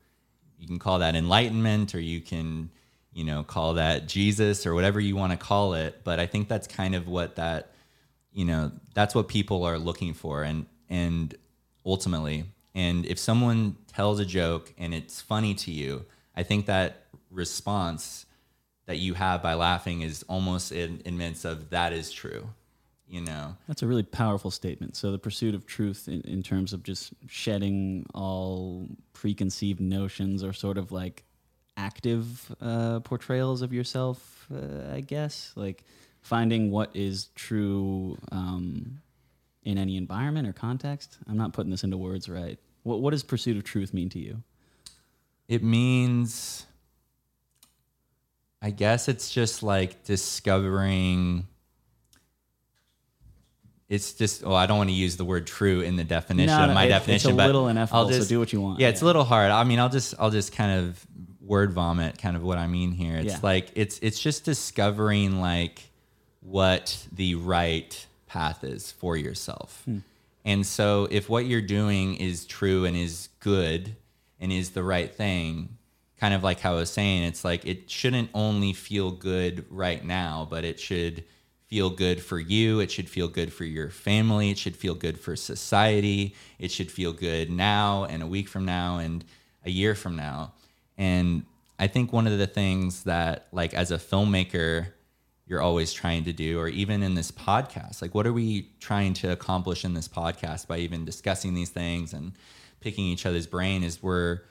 [0.63, 2.71] you can call that enlightenment or you can
[3.13, 6.49] you know call that jesus or whatever you want to call it but i think
[6.49, 7.73] that's kind of what that
[8.33, 11.35] you know that's what people are looking for and and
[11.85, 12.45] ultimately
[12.75, 16.05] and if someone tells a joke and it's funny to you
[16.37, 18.27] i think that response
[18.87, 22.49] that you have by laughing is almost in admits of that is true
[23.13, 24.97] you know That's a really powerful statement.
[24.97, 30.55] So the pursuit of truth in, in terms of just shedding all preconceived notions or
[30.55, 31.23] sort of like
[31.87, 35.85] active uh, portrayals of yourself, uh, I guess, like
[36.21, 39.01] finding what is true um,
[39.65, 41.19] in any environment or context.
[41.29, 42.59] I'm not putting this into words right.
[42.85, 44.43] What, what does pursuit of truth mean to you?
[45.49, 46.67] It means,
[48.61, 51.47] I guess it's just like discovering.
[53.89, 56.73] It's just, oh, I don't want to use the word true in the definition No,
[56.73, 58.81] my it- it's a definition, but little ineffable, I'll so just do what you want.
[58.81, 59.51] Yeah, it's a little hard.
[59.51, 61.07] I mean, I'll just, I'll just kind of
[61.53, 63.17] word vomit, kind of what I mean here.
[63.17, 63.41] It's Yeah.
[63.43, 65.91] like it's, it's just discovering like
[66.41, 69.83] what the right path is for yourself.
[69.85, 69.99] Hmm.
[70.47, 73.95] And so if what you're doing is true and is good
[74.41, 75.77] and is the right thing,
[76.19, 80.03] kind of like how I was saying, it's like it shouldn't only feel good right
[80.03, 81.23] now, but it should
[81.67, 82.81] feel good for you.
[82.81, 84.51] It should feel good for your family.
[84.51, 86.35] It should feel good for society.
[86.59, 89.23] It should feel good now and a week from now and
[89.67, 90.53] a year from now.
[91.03, 91.45] And
[91.81, 94.87] I think one of the things that, like, as a filmmaker,
[95.47, 99.13] you're always trying to do, or even in this podcast, like, what are we trying
[99.15, 102.33] to accomplish in this podcast by even discussing these things and
[102.81, 103.83] picking each other's brain?
[103.83, 104.43] Is we're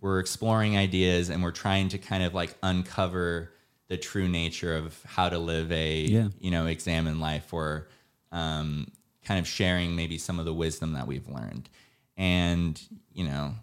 [0.00, 3.52] we're exploring ideas and we're trying to kind of like uncover
[3.88, 6.28] the true nature of how to live a Yeah.
[6.40, 7.88] you know examine life or
[8.30, 8.86] um,
[9.24, 11.68] kind of sharing maybe some of the wisdom that we've learned
[12.16, 12.80] and
[13.12, 13.54] you know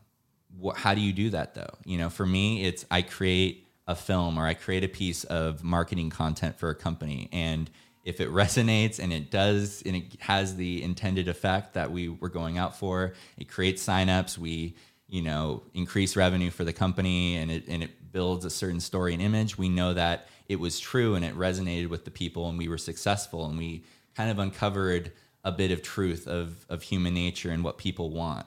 [0.64, 1.74] wh- how do you do that though?
[1.86, 5.64] You know for me it's i create a film or i create a piece of
[5.64, 7.70] marketing content for a company and
[8.04, 12.30] if it resonates and it does and it has the intended effect that we were
[12.30, 14.76] going out for it creates signups we
[15.08, 19.14] you know increase revenue for the company and it and it builds a certain story
[19.14, 22.58] and image we know that it was true and it resonated with the people and
[22.58, 23.84] we were successful and we
[24.16, 25.12] kind of uncovered
[25.44, 28.46] a bit of truth of of human nature and what people want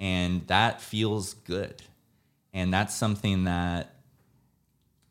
[0.00, 1.82] and that feels good.
[2.52, 3.94] And that's something that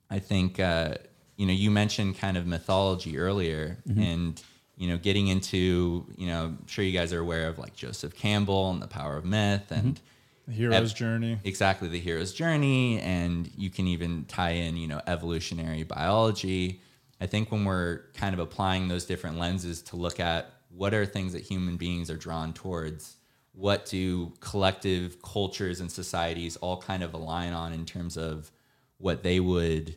[0.09, 0.95] i think uh,
[1.35, 4.41] you know, you mentioned kind of mythology earlier, and
[4.75, 8.15] you know, getting into, you know, I'm sure you guys are aware of like Joseph
[8.15, 9.99] Campbell and the power of myth, and
[10.47, 11.37] The hero's Ev- journey.
[11.43, 12.99] exactly the hero's journey.
[13.01, 16.81] And you can even tie in you know evolutionary biology.
[17.21, 21.05] I think when we're kind of applying those different lenses to look at what are
[21.05, 23.16] things that human beings are drawn towards
[23.57, 28.51] what do collective cultures and societies all kind of align on in terms of
[28.97, 29.95] what they would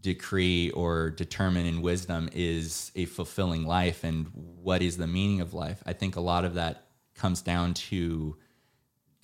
[0.00, 5.54] decree or determine in wisdom is a fulfilling life and what is the meaning of
[5.54, 8.36] life i think a lot of that comes down to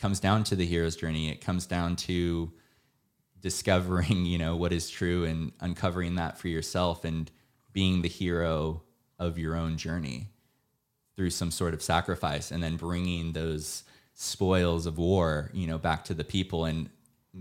[0.01, 1.29] comes down to the hero's journey.
[1.29, 2.53] It comes down to
[3.41, 7.31] discovering, you know, what is true and uncovering that for yourself and
[7.73, 8.83] being the hero
[9.19, 10.29] of your own journey
[11.21, 13.83] through some sort of sacrifice and then bringing those
[14.15, 16.89] spoils of war, you know, back to the people and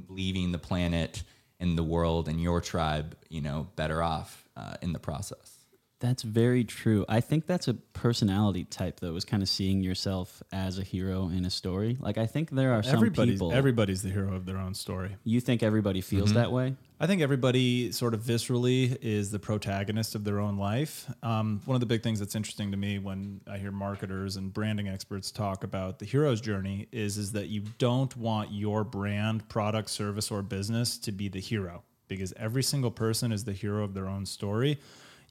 [0.10, 1.24] leaving the planet
[1.62, 5.59] and the world and your tribe, you know, better off uh, in the process.
[6.00, 7.06] That's very true.
[7.10, 11.28] I think that's a personality type, though, is kind of seeing yourself as a hero
[11.28, 11.98] in a story.
[12.00, 13.52] Like, I think there are some Everybody's people.
[13.52, 15.18] everybody's the hero of their own story.
[15.26, 16.76] you think everybody feels that way?
[17.02, 21.10] I think everybody sort of viscerally is the protagonist of their own life.
[21.24, 24.54] Um, one of the big things that's interesting to me when I hear marketers and
[24.54, 29.48] branding experts talk about the hero's journey is is that you don't want your brand,
[29.50, 33.84] product, service, or business to be the hero because every single person is the hero
[33.84, 34.78] of their own story.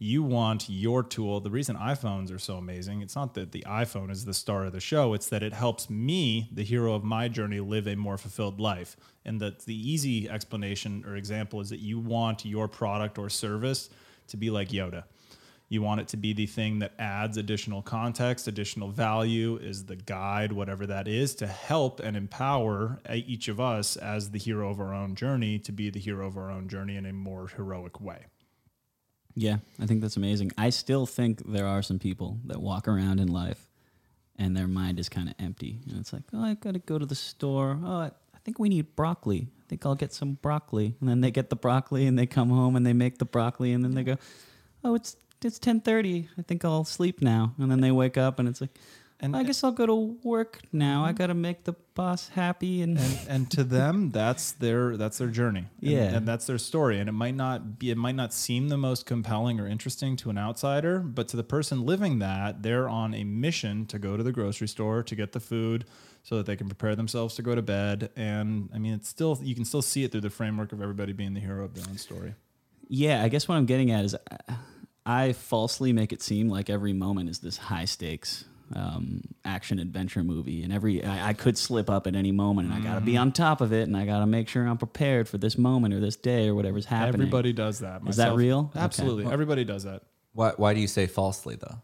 [0.00, 1.40] You want your tool.
[1.40, 4.72] The reason iPhones are so amazing, it's not that the iPhone is the star of
[4.72, 8.16] the show, it's that it helps me, the hero of my journey, live a more
[8.16, 8.96] fulfilled life.
[9.24, 13.90] And that the easy explanation or example is that you want your product or service
[14.28, 15.02] to be like Yoda.
[15.68, 19.96] You want it to be the thing that adds additional context, additional value, is the
[19.96, 24.80] guide, whatever that is, to help and empower each of us as the hero of
[24.80, 28.00] our own journey to be the hero of our own journey in a more heroic
[28.00, 28.26] way.
[29.40, 30.50] Yeah, I think that's amazing.
[30.58, 33.68] I still think there are some people that walk around in life
[34.36, 35.78] and their mind is kind of empty.
[35.88, 37.78] And it's like, oh, I got to go to the store.
[37.84, 39.46] Oh, I, I think we need broccoli.
[39.46, 40.96] I think I'll get some broccoli.
[40.98, 43.72] And then they get the broccoli and they come home and they make the broccoli
[43.72, 44.16] and then they go,
[44.82, 46.26] oh, it's it's 10:30.
[46.36, 47.54] I think I'll sleep now.
[47.60, 48.76] And then they wake up and it's like,
[49.20, 51.04] And- I guess I'll go to work now.
[51.04, 51.16] I mm-hmm.
[51.16, 55.28] got to make the boss happy and, and and to them that's their that's their
[55.28, 55.66] journey.
[55.80, 56.14] And- Yeah.
[56.14, 57.00] and, that's their story.
[57.00, 60.30] And it might not be it might not seem the most compelling or interesting to
[60.30, 64.22] an outsider but to the person living that they're on a mission to go to
[64.22, 65.84] the grocery store to get the food
[66.22, 68.10] so that they can prepare themselves to go to bed.
[68.14, 71.12] And i mean it's still you can still see it through the framework of everybody
[71.12, 72.34] being the hero of their own story.
[72.88, 74.14] Yeah, I guess what I'm getting at is
[74.48, 74.54] I-
[75.04, 78.44] I falsely make it seem like every moment is this high stakes
[78.74, 82.76] um, action adventure movie, and every I, I could slip up at any moment, and
[82.76, 83.20] I got to be Mm-hmm.
[83.22, 85.94] on top of it, and I got to make sure I'm prepared for this moment
[85.94, 87.14] or this day or whatever's happening.
[87.22, 88.70] everybody does that Is that real?
[88.74, 88.80] Okay.
[88.84, 90.02] absolutely everybody does that
[90.34, 91.78] Why, why do you say falsely though?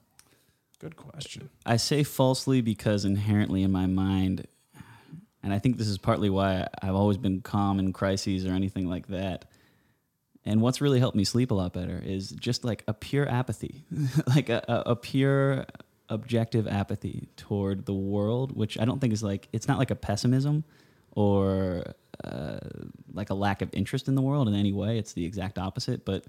[0.78, 4.46] good question I say falsely because inherently in my mind,
[5.42, 8.86] and I think this is partly why I've always been calm in crises or anything
[8.88, 9.46] like that.
[10.46, 13.84] And what's really helped me sleep a lot better is just like a pure apathy,
[14.26, 15.64] like a, a, a pure
[16.08, 19.96] objective apathy toward the world, which I don't think is like, it's not like a
[19.96, 20.64] pessimism
[21.12, 21.84] or
[22.22, 22.58] uh,
[23.12, 24.98] like a lack of interest in the world in any way.
[24.98, 26.04] It's the exact opposite.
[26.04, 26.26] But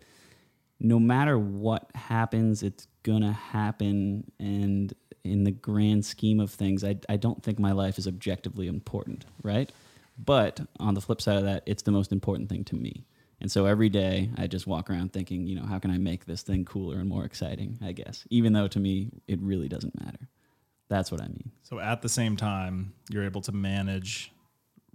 [0.79, 4.31] no matter what happens, it's gonna happen.
[4.39, 8.67] And in the grand scheme of things, I, I don't think my life is objectively
[8.67, 9.71] important, right?
[10.17, 13.05] But on the flip side of that, it's the most important thing to me.
[13.45, 16.25] And so every day I just walk around thinking, you know, how can I make
[16.25, 19.93] this thing cooler and more exciting, I guess, even though to me it really doesn't
[20.03, 20.29] matter.
[20.89, 21.51] That's what I mean.
[21.61, 24.31] So at the same time, you're able to manage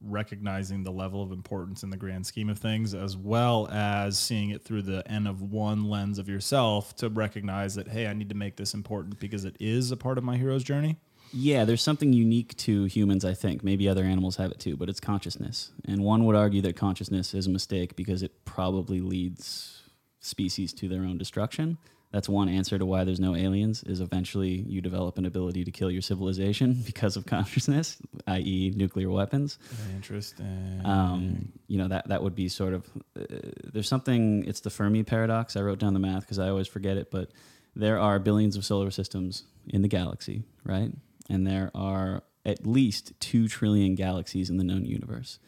[0.02, 4.50] recognizing the level of importance in the grand scheme of things, as well as seeing
[4.50, 8.30] it through the N of one lens of yourself to recognize that, hey, I need
[8.30, 10.96] to make this important because it is a part of my hero's journey.
[11.32, 13.62] Yeah, there's something unique to humans, I think.
[13.62, 15.70] Maybe other animals have it too, but it's consciousness.
[15.86, 19.82] And one would argue that consciousness is a mistake because it probably leads
[20.20, 21.78] species to their own destruction.
[22.12, 25.70] That's one answer to why there's no aliens is eventually you develop an ability to
[25.70, 28.72] kill your civilization because of consciousness, i.e.
[28.74, 29.58] nuclear weapons.
[29.94, 30.80] Interesting.
[30.84, 33.24] Um, you know that that would be sort of uh,
[33.72, 35.56] there's something it's the Fermi paradox.
[35.56, 37.30] I wrote down the math because I always forget it, but
[37.76, 40.90] there are billions of solar systems in the galaxy, right?
[41.30, 45.38] And there are at least two trillion galaxies in the known universe.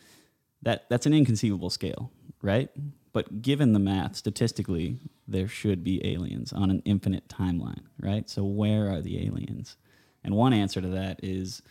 [0.62, 2.10] That that's an inconceivable scale,
[2.40, 2.70] right?
[3.12, 8.30] But given the math, statistically, there should be aliens on an infinite timeline, right?
[8.30, 9.76] So where are the aliens?
[10.24, 11.62] And one answer to that is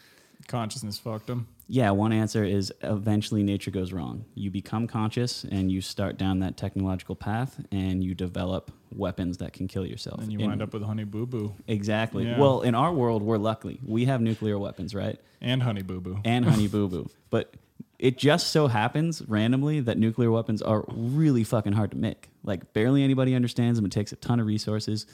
[0.48, 1.48] Consciousness fucked them.
[1.68, 4.26] Yeah, one answer is eventually nature goes wrong.
[4.36, 9.54] You become conscious and you start down that technological path and you develop weapons that
[9.54, 10.22] can kill yourself.
[10.22, 12.26] And you In- wind up with Honey Boo Boo Exactly.
[12.26, 12.40] Yeah.
[12.40, 13.80] Well, in our world, we're lucky.
[13.86, 15.20] We have nuclear weapons, right?
[15.40, 16.20] and Honey Boo Boo.
[16.26, 17.10] And honey boo boo.
[17.32, 17.54] But
[17.98, 22.30] it just so happens randomly that nuclear weapons are really fucking hard to make.
[22.44, 23.86] Like, barely anybody understands them.
[23.86, 25.06] It takes a ton of resources.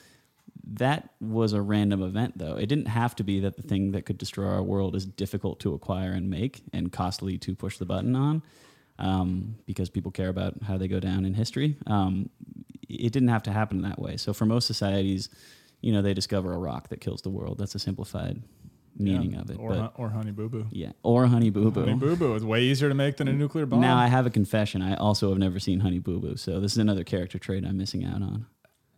[0.73, 2.57] That was a random event, though.
[2.57, 5.59] It didn't have to be that the thing that could destroy our world is difficult
[5.61, 8.43] to acquire and make and costly to push the button on
[8.99, 11.77] um, because people care about how they go down in history.
[11.87, 12.29] Um,
[12.89, 14.17] it didn't have to happen that way.
[14.17, 15.29] So, for most societies,
[15.81, 17.57] you know, they discover a rock that kills the world.
[17.59, 18.41] That's a simplified
[18.97, 19.41] meaning Yeah.
[19.41, 19.57] of it.
[19.59, 20.65] Or, but or Honey Boo Boo.
[20.71, 21.81] yeah, or Honey Boo Boo.
[21.81, 23.79] Honey Boo Boo is way easier to make than a nuclear bomb.
[23.79, 24.81] Now I have a confession.
[24.81, 27.77] I also have never seen Honey Boo Boo, so this is another character trait I'm
[27.77, 28.47] missing out on.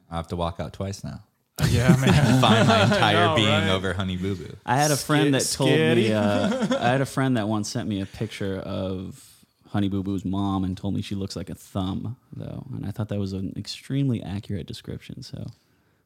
[0.09, 1.23] I have to walk out twice now.
[1.69, 2.41] yeah, man.
[2.41, 3.69] Find my entire know, being right?
[3.69, 4.55] over Honey Boo Boo.
[4.65, 5.95] I had a friend that told scary.
[5.95, 6.13] me.
[6.13, 9.25] Uh, I had a friend that once sent me a picture of
[9.69, 12.91] Honey Boo Boo's mom and told me she looks like a thumb, though, and I
[12.91, 15.21] thought that was an extremely accurate description.
[15.21, 15.45] So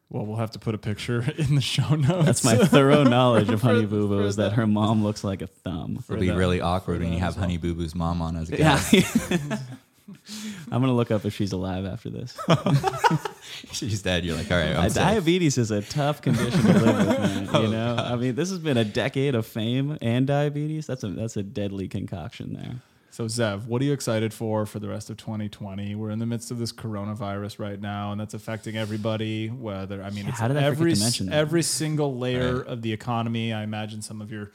[0.09, 2.25] Well, we'll have to put a picture in the show notes.
[2.25, 5.47] that's my thorough knowledge of Honey Boo Boo is that her mom looks like a
[5.47, 6.03] thumb.
[6.09, 7.43] It'll be that- really awkward for when you have well.
[7.45, 8.79] Honey Boo Boo's mom on as a Yeah.
[10.11, 10.45] Guest.
[10.71, 12.37] I'm gonna look up if she's alive after this.
[13.71, 14.25] She's dead.
[14.25, 15.03] You're like, all right, I'm safe.
[15.03, 17.43] diabetes is a tough condition to live with, man.
[17.45, 20.87] You oh, know, I mean, this has been a decade of fame and diabetes.
[20.87, 22.75] That's a that's a deadly concoction there.
[23.11, 25.93] So Zev, what are you excited for for the rest of 2020?
[25.95, 29.47] We're in the midst of this coronavirus right now, and that's affecting everybody.
[29.49, 31.35] Whether I mean, Yeah, it's how did I forget every to mention that?
[31.35, 32.67] every single layer Right.
[32.67, 33.53] of the economy.
[33.53, 34.51] I imagine some of your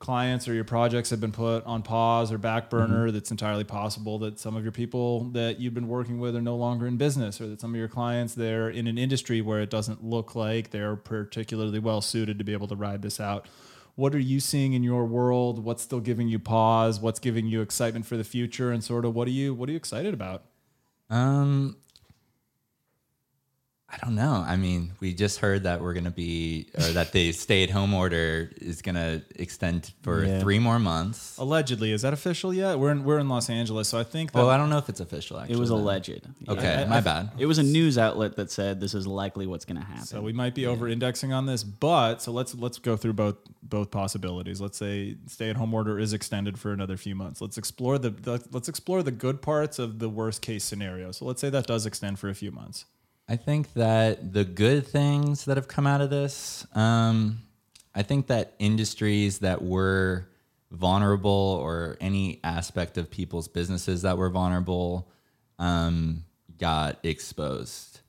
[0.00, 3.06] clients or your projects have been put on pause or back burner.
[3.06, 3.14] Mm-hmm.
[3.14, 6.56] That's entirely possible that some of your people that you've been working with are no
[6.56, 9.70] longer in business, or that some of your clients they're in an industry where it
[9.70, 13.46] doesn't look like they're particularly well suited to be able to ride this out.
[13.94, 15.62] What are you seeing in your world?
[15.62, 16.98] What's still giving you pause?
[16.98, 18.72] What's giving you excitement for the future?
[18.72, 20.44] And sort of what are you what are you excited about?
[21.10, 21.76] Um,
[23.92, 24.44] I don't know.
[24.46, 28.82] I mean, we just heard that we're gonna be, or that the stay-at-home order is
[28.82, 30.38] gonna extend for Yeah.
[30.40, 31.36] three more months.
[31.38, 32.78] Allegedly, is that official yet?
[32.78, 34.88] We're in we're in Los Angeles, so I think that Well, I don't know if
[34.88, 35.40] it's official.
[35.40, 35.78] Actually, It was then.
[35.78, 36.20] alleged.
[36.48, 36.86] Okay, Yeah.
[36.86, 37.30] my bad.
[37.36, 40.06] It was a news outlet that said this is likely what's going to happen.
[40.06, 43.36] so we might be over indexing on this, but so let's let's go through both
[43.62, 44.60] both possibilities.
[44.60, 47.40] Let's say stay at home order is extended for another few months.
[47.40, 51.10] Let's explore the, the let's explore the good parts of the worst case scenario.
[51.12, 52.84] So let's say that does extend for a few months.
[53.30, 57.38] I think that the good things that have come out of this, um,
[57.94, 60.26] I think that industries that were
[60.72, 65.08] vulnerable or any aspect of people's businesses that were vulnerable
[65.60, 66.24] um,
[66.58, 68.00] got exposed.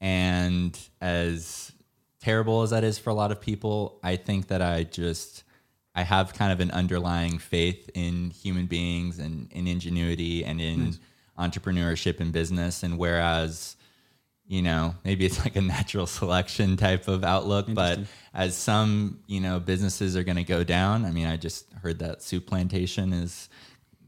[0.00, 1.72] And as
[2.20, 5.42] terrible as that is for a lot of people, I think that I just
[5.96, 10.96] I have kind of an underlying faith in human beings and in ingenuity and in
[11.36, 12.84] entrepreneurship and business.
[12.84, 13.74] And whereas
[14.50, 18.00] you know, maybe it's like a natural selection type of outlook, but
[18.34, 21.04] as some, you know, businesses are going to go down.
[21.04, 23.48] I mean, I just heard that Souplantation is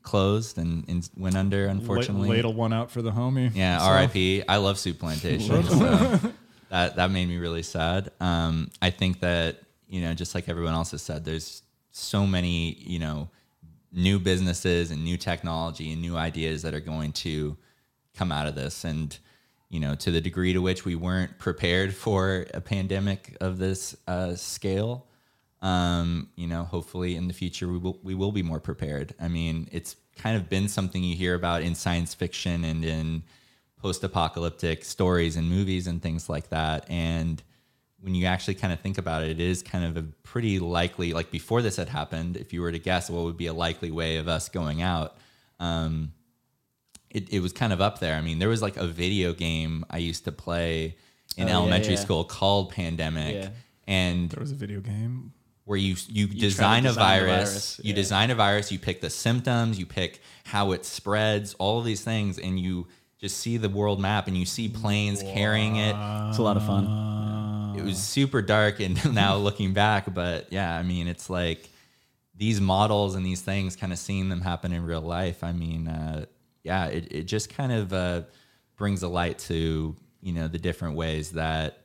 [0.03, 2.29] closed and, and went under, unfortunately.
[2.29, 3.53] La- ladle one out for the homie.
[3.55, 4.45] Yeah, So- RIP.
[4.49, 5.65] I love Souplantation.
[6.21, 6.33] so
[6.71, 8.11] that that made me really sad.
[8.21, 11.63] Um, I think that you know, just like everyone else has said, there's
[11.93, 13.29] so many you know
[13.93, 17.57] new businesses and new technology and new ideas that are going to
[18.17, 19.17] come out of this, and
[19.73, 23.97] you know, to the degree to which we weren't prepared for a pandemic of this
[24.07, 25.07] uh, scale.
[25.63, 29.15] Um, you know, hopefully in the future we will we will be more prepared.
[29.19, 33.23] I mean, it's kind of been something you hear about in science fiction and in
[33.81, 36.85] post-apocalyptic stories and movies and things like that.
[36.91, 37.43] And
[38.01, 41.15] when you actually kind of think about it, it is kind of a pretty likely,
[41.15, 43.91] like before this had happened, if you were to guess what would be a likely
[43.91, 45.17] way of us going out,
[45.61, 46.13] um,
[47.13, 48.15] it, it was kind of up there.
[48.17, 50.97] I mean, there was like a video game I used to play
[51.37, 52.01] in Oh, elementary yeah.
[52.01, 53.35] school called Pandemic.
[53.35, 53.49] Yeah.
[53.87, 55.33] And There was a video game.
[55.65, 57.95] where you you, try to design, a design the virus, virus, you yeah.
[57.95, 62.03] design a virus, you pick the symptoms, you pick how it spreads, all of these
[62.03, 62.87] things, and you
[63.21, 65.95] just see the world map and you see planes carrying it.
[66.29, 67.75] it's a lot of fun.
[67.79, 71.71] It was super dark, and now looking back, but yeah, I mean, it's like
[72.35, 75.43] these models and these things, kind of seeing them happen in real life.
[75.45, 76.27] I mean, uh,
[76.63, 78.23] yeah, it, it just kind of uh,
[78.77, 81.83] brings a light to you know the different ways that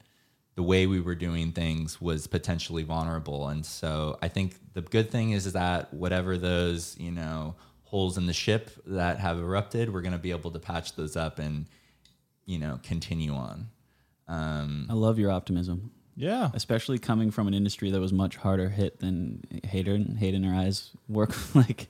[0.57, 3.47] the way we were doing things was potentially vulnerable.
[3.47, 7.53] And so I think the good thing is, is that whatever those, you know,
[7.83, 11.15] holes in the ship that have erupted, we're going to be able to patch those
[11.15, 11.67] up and,
[12.47, 13.67] you know, continue on.
[14.27, 15.91] Um, I love your optimism.
[16.15, 16.49] Yeah.
[16.55, 20.89] especially coming from an industry that was much harder hit than Hayden Hayden or I's
[21.07, 21.35] work.
[21.55, 21.87] like,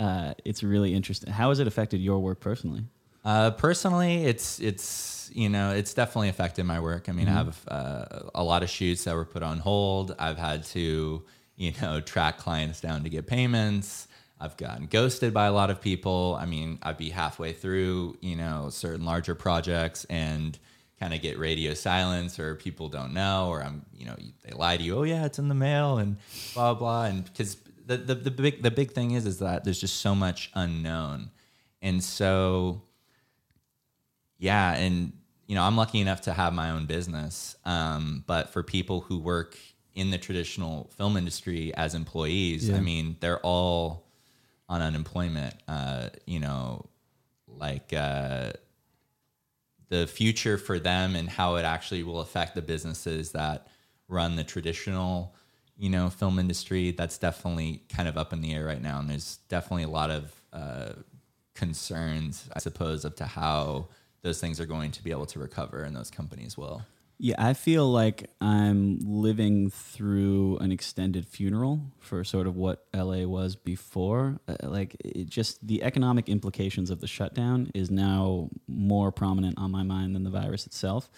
[0.00, 1.30] uh, it's really interesting.
[1.30, 2.84] How has it affected your work personally?
[3.22, 7.10] Uh, personally, it's it's you know it's definitely affected my work.
[7.10, 10.14] I mean, I have uh, a lot of shoots that were put on hold.
[10.18, 11.22] I've had to
[11.56, 14.08] you know track clients down to get payments.
[14.40, 16.38] I've gotten ghosted by a lot of people.
[16.40, 20.58] I mean, I'd be halfway through you know certain larger projects and
[20.98, 24.78] kind of get radio silence or people don't know or I'm you know they lie
[24.78, 24.96] to you.
[24.96, 26.16] Oh yeah, it's in the mail and
[26.54, 27.58] blah blah and because
[27.96, 31.30] the, the the big the big thing is is that there's just so much unknown
[31.82, 32.82] and so
[34.38, 35.12] yeah, and
[35.46, 37.56] you know, I'm lucky enough to have my own business.
[37.64, 39.56] Um, but for people who work
[39.94, 42.76] in the traditional film industry as employees, Yeah.
[42.76, 44.06] I mean, they're all
[44.68, 45.54] on unemployment.
[45.68, 46.86] Uh, you know,
[47.48, 48.52] like uh,
[49.88, 53.66] the future for them and how it actually will affect the businesses that
[54.08, 55.34] run the traditional,
[55.80, 56.90] you know, film industry.
[56.90, 60.10] That's definitely kind of up in the air right now, and there's definitely a lot
[60.10, 60.92] of uh,
[61.54, 63.88] concerns, I suppose, of to how
[64.22, 66.82] those things are going to be able to recover and those companies will.
[67.22, 73.26] Yeah, I feel like I'm living through an extended funeral for sort of what LA
[73.26, 74.40] was before.
[74.48, 79.70] Uh, like, it just the economic implications of the shutdown is now more prominent on
[79.70, 81.10] my mind than the virus itself,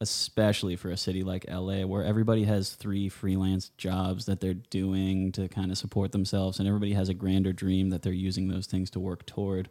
[0.00, 5.30] especially for a city like LA where everybody has three freelance jobs that they're doing
[5.32, 8.66] to kind of support themselves and everybody has a grander dream that they're using those
[8.66, 9.68] things to work toward.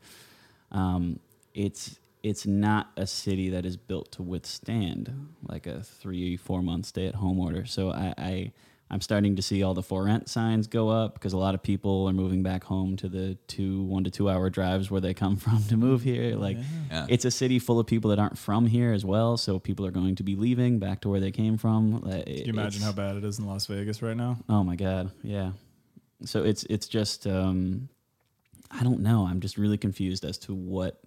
[0.71, 1.19] Um,
[1.53, 6.85] it's it's not a city that is built to withstand like a three four month
[6.85, 7.65] stay at home order.
[7.65, 8.51] So I, I
[8.91, 11.61] I'm starting to see all the for rent signs go up because a lot of
[11.61, 15.13] people are moving back home to the two one to two hour drives where they
[15.13, 16.35] come from to move here.
[16.35, 16.57] Like
[16.89, 17.05] Yeah.
[17.07, 19.37] it's a city full of people that aren't from here as well.
[19.37, 22.01] So people are going to be leaving back to where they came from.
[22.01, 24.37] Can you imagine how bad it is in Las Vegas right now?
[24.49, 25.51] Oh my god, yeah.
[26.25, 27.89] So it's it's just um,
[28.71, 29.27] I don't know.
[29.27, 30.99] I'm just really confused as to what.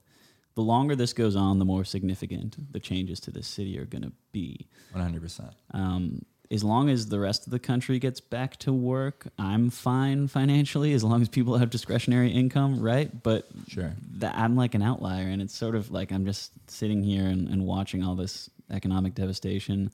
[0.54, 4.02] The longer this goes on, the more significant the changes to this city are going
[4.02, 4.68] to be.
[4.94, 5.50] 100%.
[5.72, 10.28] Um, as long as the rest of the country gets back to work, I'm fine
[10.28, 10.92] financially.
[10.92, 13.22] As long as people have discretionary income, right?
[13.22, 13.94] But Sure.
[14.18, 17.48] that I'm like an outlier, and it's sort of like I'm just sitting here and,
[17.48, 19.90] and watching all this economic devastation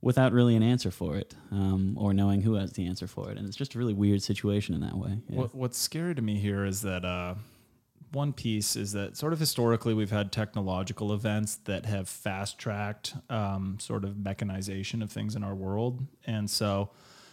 [0.00, 3.38] without really an answer for it, um, or knowing who has the answer for it,
[3.38, 5.16] and it's just a really weird situation in that way.
[5.28, 5.38] Yeah.
[5.38, 7.34] What, what's scary to me here is that uh,
[8.12, 13.14] one piece is that sort of historically we've had technological events that have fast tracked
[13.30, 16.06] um, sort of mechanization of things in our world.
[16.26, 16.90] And so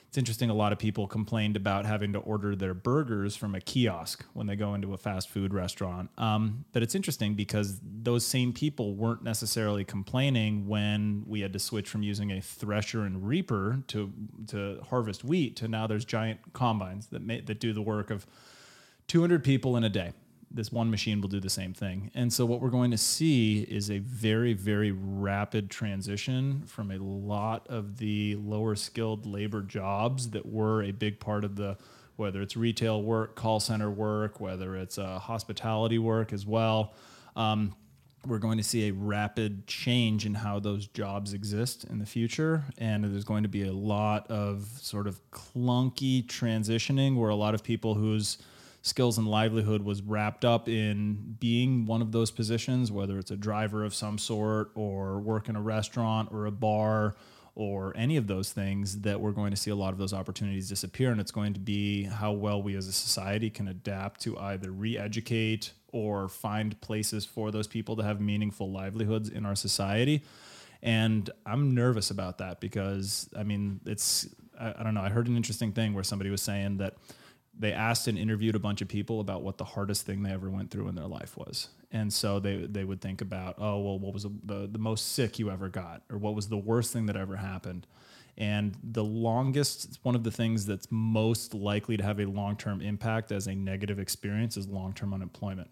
[0.10, 3.62] it's interesting, a lot of people complained about having to order their burgers from a
[3.62, 6.10] kiosk when they go into a fast food restaurant.
[6.18, 11.60] Um, but it's interesting because those same people weren't necessarily complaining when we had to
[11.60, 14.12] switch from using a thresher and reaper to,
[14.48, 18.26] to harvest wheat to now there's giant combines that, ma- that do the work of
[19.10, 20.14] 200 people in a day.
[20.52, 22.10] This one machine will do the same thing.
[22.16, 26.98] And so, what we're going to see is a very, very rapid transition from a
[26.98, 31.78] lot of the lower skilled labor jobs that were a big part of the,
[32.16, 36.94] whether it's retail work, call center work, whether it's uh, hospitality work as well.
[37.36, 37.76] Um,
[38.26, 42.64] we're going to see a rapid change in how those jobs exist in the future.
[42.78, 47.54] And there's going to be a lot of sort of clunky transitioning where a lot
[47.54, 48.38] of people whose
[48.82, 53.36] skills and livelihood was wrapped up in being one of those positions, whether it's a
[53.38, 57.16] driver of some sort or work in a restaurant or a bar
[57.56, 60.70] or any of those things, that we're going to see a lot of those opportunities
[60.70, 61.12] disappear.
[61.12, 64.72] And it's going to be how well we as a society can adapt to either
[64.72, 70.24] re educate or find places for those people to have meaningful livelihoods in our society.
[70.82, 75.28] And I'm nervous about that because, I mean, it's, I, I don't know, I heard
[75.28, 76.96] an interesting thing where somebody was saying that
[77.60, 80.50] they asked and interviewed a bunch of people about what the hardest thing they ever
[80.50, 81.68] went through in their life was.
[81.92, 85.38] And so they, they would think about, oh, well, what was the, the, most sick
[85.40, 86.04] you ever got?
[86.10, 87.86] Or what was the worst thing that ever happened?
[88.38, 92.82] And the longest, one of the things that's most likely to have a long term
[92.82, 95.70] impact as a negative experience is long term unemployment.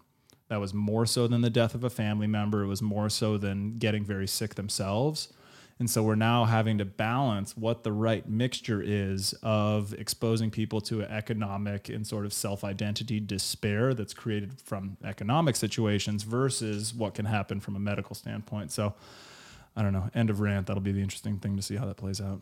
[0.49, 2.63] That was more so than the death of a family member.
[2.63, 5.31] It was more so than getting very sick themselves.
[5.79, 10.81] And so we're now having to balance what the right mixture is of exposing people
[10.81, 17.13] to economic and sort of self identity despair that's created from economic situations versus what
[17.13, 18.71] can happen from a medical standpoint.
[18.71, 18.95] So
[19.75, 20.09] I don't know.
[20.15, 20.65] End of rant.
[20.65, 22.41] That'll be the interesting thing to see how that plays out.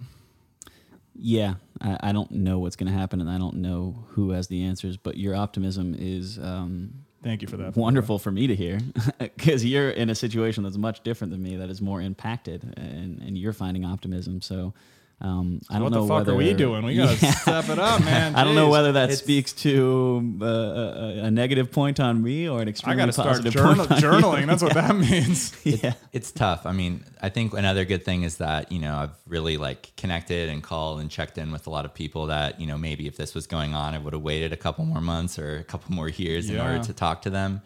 [1.17, 4.47] Yeah, I, I don't know what's going to happen, and I don't know who has
[4.47, 4.97] the answers.
[4.97, 7.75] But your optimism is um, Thank you for that.
[7.75, 8.79] wonderful for me to hear
[9.19, 13.19] because you're in a situation that's much different than me that is more impacted and,
[13.19, 14.75] and you're finding optimism so
[15.21, 16.83] um, I don't what know the fuck whether, are we doing?
[16.83, 17.31] We gotta Yeah.
[17.31, 18.35] step it up, man.
[18.35, 22.49] I don't know whether that It's- speaks to uh, a, a negative point on me
[22.49, 22.93] or an extreme.
[22.93, 24.45] I gotta start journal- point journaling.
[24.45, 25.55] That's what that means.
[25.63, 25.93] yeah.
[26.11, 26.65] it's tough.
[26.65, 30.49] I mean, I think another good thing is that, you know, I've really like connected
[30.49, 33.15] and called and checked in with a lot of people that, you know, maybe if
[33.15, 35.95] this was going on, I would have waited a couple more months or a couple
[35.95, 37.61] more years in order to talk to them.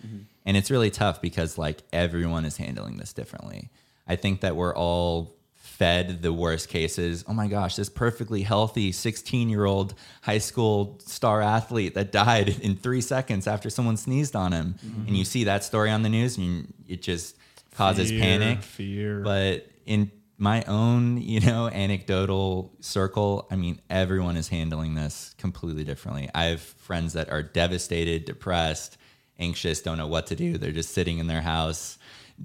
[0.46, 3.70] And it's really tough because like everyone is handling this differently.
[4.08, 5.36] I think that we're all
[5.80, 7.24] fed the worst cases.
[7.26, 12.50] Oh my gosh, this perfectly healthy 16 year old high school star athlete that died
[12.62, 14.76] in three seconds after someone sneezed on him.
[14.86, 15.08] Mm-hmm.
[15.08, 17.38] And you see that story on the news and it just
[17.76, 18.62] causes Fear, panic.
[18.62, 19.22] Fear.
[19.22, 25.86] But in my own, you know, anecdotal circle, I mean, everyone is handling this completely
[25.86, 26.30] differently.
[26.36, 28.98] I have friends that are devastated, depressed,
[29.40, 30.58] anxious, don't know what to do.
[30.58, 31.98] They're just sitting in their house,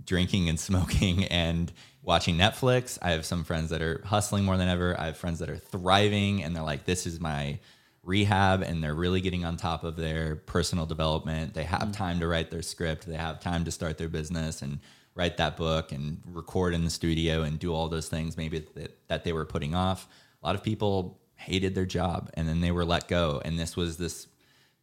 [0.04, 1.72] drinking and smoking and
[2.04, 2.98] watching Netflix.
[3.00, 4.98] I have some friends that are hustling more than ever.
[5.00, 7.58] I have friends that are thriving and they're like, this is my
[8.02, 11.54] rehab and they're really getting on top of their personal development.
[11.54, 11.92] They have mm.
[11.92, 14.80] time to write their script, they have time to start their business and
[15.14, 19.08] write that book and record in the studio and do all those things maybe that,
[19.08, 20.06] that they were putting off.
[20.42, 23.76] A lot of people hated their job and then they were let go and this
[23.76, 24.26] was this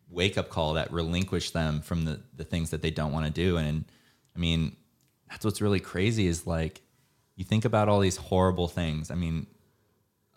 [0.09, 3.31] wake up call that relinquished them from the the things that they don't want to
[3.31, 3.85] do and
[4.35, 4.75] I mean
[5.29, 6.81] that's what's really crazy is like
[7.35, 9.11] you think about all these horrible things.
[9.11, 9.47] I mean,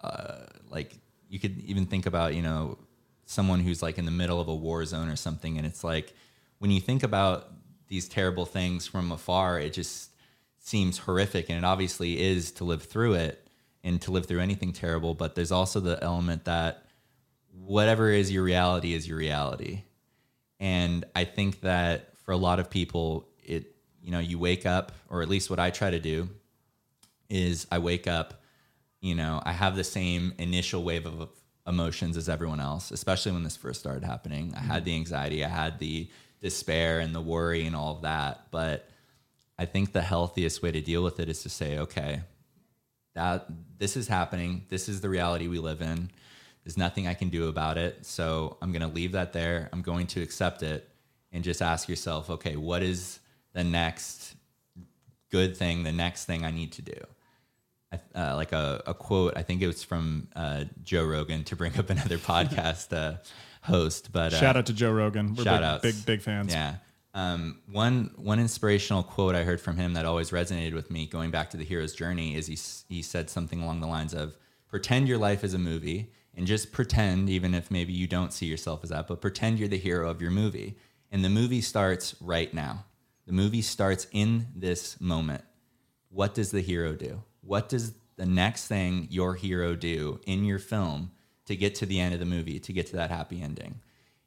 [0.02, 0.96] uh, like
[1.28, 2.78] you could even think about you know
[3.26, 6.12] someone who's like in the middle of a war zone or something, and it's like
[6.58, 7.50] when you think about
[7.88, 10.10] these terrible things from afar, it just
[10.58, 13.46] seems horrific, and it obviously is to live through it
[13.82, 15.14] and to live through anything terrible.
[15.14, 16.86] But there's also the element that
[17.52, 19.82] whatever is your reality is your reality.
[20.58, 24.92] And I think that for a lot of people, it, you know, you wake up,
[25.10, 26.28] or at least what I try to do
[27.34, 28.42] is I wake up,
[29.00, 31.28] you know, I have the same initial wave of
[31.66, 34.54] emotions as everyone else, especially when this first started happening.
[34.56, 35.00] I had the mm-hmm.
[35.00, 36.08] anxiety, I had the
[36.40, 38.46] despair and the worry and all of that.
[38.52, 38.88] But
[39.58, 42.22] I think the healthiest way to deal with it is to say, okay,
[43.14, 43.46] that
[43.78, 44.66] this is happening.
[44.68, 46.10] This is the reality we live in.
[46.62, 48.06] There's nothing I can do about it.
[48.06, 49.68] So I'm going to leave that there.
[49.72, 50.88] I'm going to accept it
[51.32, 53.18] and just ask yourself, okay, what is
[53.54, 54.34] the next
[55.30, 57.00] good thing, the next thing I need to do?
[58.14, 61.78] Uh, like a, a quote, I think it was from uh, Joe Rogan to bring
[61.78, 63.18] up another podcast uh,
[63.62, 64.12] host.
[64.12, 65.34] But uh, Shout out to Joe Rogan.
[65.34, 65.82] We're shout big, outs.
[65.82, 66.52] big, big fans.
[66.52, 66.76] Yeah.
[67.14, 71.30] Um, one one inspirational quote I heard from him that always resonated with me, going
[71.30, 72.58] back to the hero's journey, is he
[72.92, 74.36] he said something along the lines of,
[74.68, 78.46] "Pretend your life is a movie, and just pretend, even if maybe you don't see
[78.46, 80.76] yourself as that, but pretend you're the hero of your movie,
[81.12, 82.84] and the movie starts right now.
[83.26, 85.44] The movie starts in this moment.
[86.10, 87.22] What does the hero do?
[87.46, 91.10] What does the next thing your hero do in your film
[91.46, 93.80] to get to the end of the movie, to get to that happy ending?"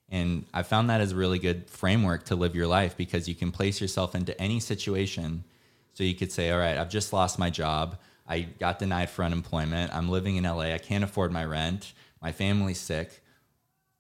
[0.10, 3.35] And I found that as a really good framework to live your life because you
[3.35, 5.44] can place yourself into any situation.
[5.94, 7.98] So you could say, all right, I've just lost my job.
[8.27, 9.94] I got denied for unemployment.
[9.94, 10.73] I'm living in LA.
[10.73, 11.94] I can't afford my rent.
[12.22, 13.22] My family's sick.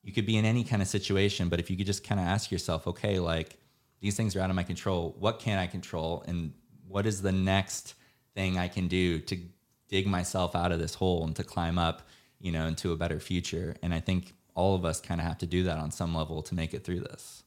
[0.03, 2.27] You could be in any kind of situation, but if you could just kind of
[2.27, 3.57] ask yourself, okay, like
[3.99, 5.15] these things are out of my control.
[5.19, 6.23] What can I control?
[6.27, 6.53] And
[6.87, 7.95] what is the next
[8.37, 9.35] thing I can do to
[9.89, 12.03] dig myself out of this hole and to climb up,
[12.39, 13.75] you know, into a better future?
[13.81, 16.41] And I think all of us kind of have to do that on some level
[16.43, 17.43] to make it through this.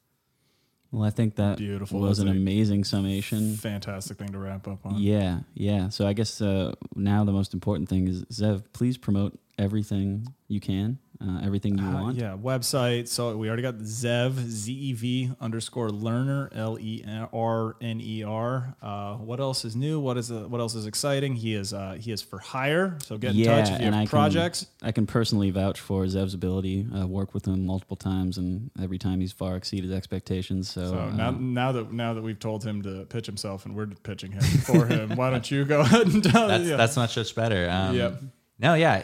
[0.93, 2.01] Well, I think that Beautiful.
[2.01, 3.55] was an That's a- amazing summation.
[3.55, 4.99] Fantastic thing to wrap up on.
[4.99, 5.89] Yeah, yeah.
[5.91, 10.59] So I guess uh, now the most important thing is Zev, please promote everything you
[10.59, 12.17] can, uh, everything you Uh, want.
[12.17, 13.07] yeah, website.
[13.09, 18.23] So we already got Zev Z E V underscore Lerner L E R N E
[18.23, 18.75] R.
[18.83, 20.01] Uh, what else is new?
[20.01, 21.37] What is uh, what else is exciting?
[21.37, 22.97] He is uh, he is for hire.
[23.05, 24.67] So get in touch if you and have I projects.
[24.81, 26.87] Can, I can personally vouch for Zev's ability.
[26.95, 30.71] I worked with him multiple times, and every time he's far exceeded expectations.
[30.71, 33.77] So, So uh, now, now that now that we've told him to pitch himself and
[33.77, 36.49] we're pitching him for him, why don't you go ahead and tell?
[36.49, 36.77] That's yeah.
[36.77, 37.69] that's much much better.
[37.69, 38.23] Um, Yep.
[38.61, 38.97] No, yeah.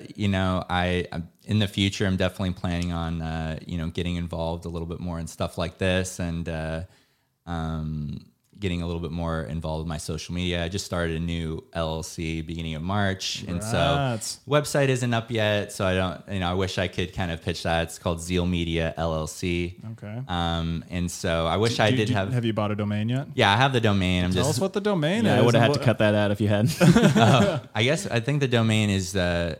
[0.00, 3.88] Uh, you know, I I'm, in the future, I'm definitely planning on uh, you know
[3.88, 6.82] getting involved a little bit more in stuff like this and uh,
[7.46, 8.26] um,
[8.60, 10.64] getting a little bit more involved with my social media.
[10.64, 14.40] I just started a new LLC beginning of March, and so Congrats.
[14.48, 15.70] website isn't up yet.
[15.72, 17.84] So I don't, you know, I wish I could kind of pitch that.
[17.84, 19.74] It's called Zeel Media LLC.
[19.92, 20.22] Okay.
[20.26, 22.32] Um, and so I wish I Do- did do- have.
[22.32, 23.28] Have you bought a domain yet?
[23.34, 24.24] yeah, I have the domain.
[24.24, 25.42] I'm Tell just us what the domain yeah, is.
[25.42, 26.76] I would have and had to cut that out if you hadn't.
[27.74, 29.54] I guess I think the domain is uh,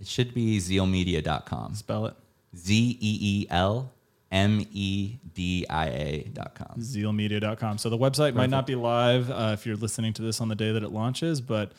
[0.00, 1.74] it should be zeelmedia.com.
[1.74, 2.14] Spell it.
[2.56, 3.92] Z E E L
[4.30, 6.76] M E D I A.com.
[6.80, 7.78] zeelmedia.com.
[7.78, 10.54] So the website might not be live uh, if you're listening to this on the
[10.54, 11.72] day that it launches, but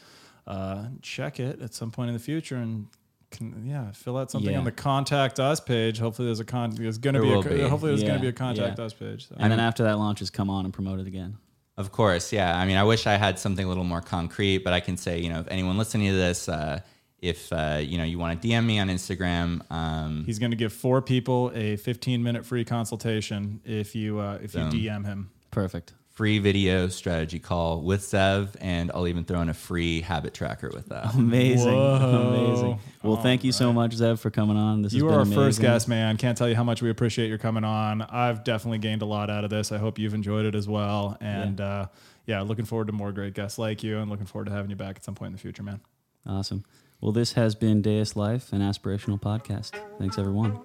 [0.48, 2.88] uh, check it at some point in the future and
[3.30, 4.58] can, yeah, fill out something Yeah.
[4.58, 6.00] on the contact us page.
[6.00, 6.72] Hopefully there's a con.
[6.72, 7.62] There's going to There be, a, will be.
[7.70, 8.86] hopefully there's gonna be a contact yeah.
[8.86, 9.30] us page.
[9.30, 9.36] So.
[9.40, 11.38] And then after that launches, come on and promote it again.
[11.78, 12.58] Of course, yeah.
[12.60, 15.20] I mean, I wish I had something a little more concrete, but I can say,
[15.22, 16.82] you know, if anyone listening to this, uh,
[17.22, 20.58] if uh, you know you want to DM me on Instagram, um, He's going to
[20.58, 25.32] give four people a 15 minute free consultation if you uh, if you DM him.
[25.52, 25.94] Perfect.
[26.10, 30.70] free video strategy call with Zev, and I'll even throw in a free habit tracker
[30.74, 31.14] with that.
[31.14, 31.74] Amazing.
[31.74, 32.34] Whoa.
[32.34, 32.80] Amazing.
[33.04, 34.82] Well, thank you so much, Zev, for coming on.
[34.82, 36.18] This You has are our been first guest, man.
[36.18, 38.02] Can't tell you how much we appreciate your coming on.
[38.02, 39.72] I've definitely gained a lot out of this.
[39.72, 41.18] I hope you've enjoyed it as well.
[41.20, 41.86] And yeah, uh,
[42.28, 44.76] yeah looking forward to more great guests like you and looking forward to having you
[44.76, 45.82] back at some point in the future, man.
[46.26, 46.64] Awesome.
[47.02, 49.72] Well, this has been Deus Life, an aspirational podcast.
[49.98, 50.60] Thanks, everyone.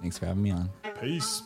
[0.00, 0.70] Thanks for having me on.
[1.00, 1.42] Peace.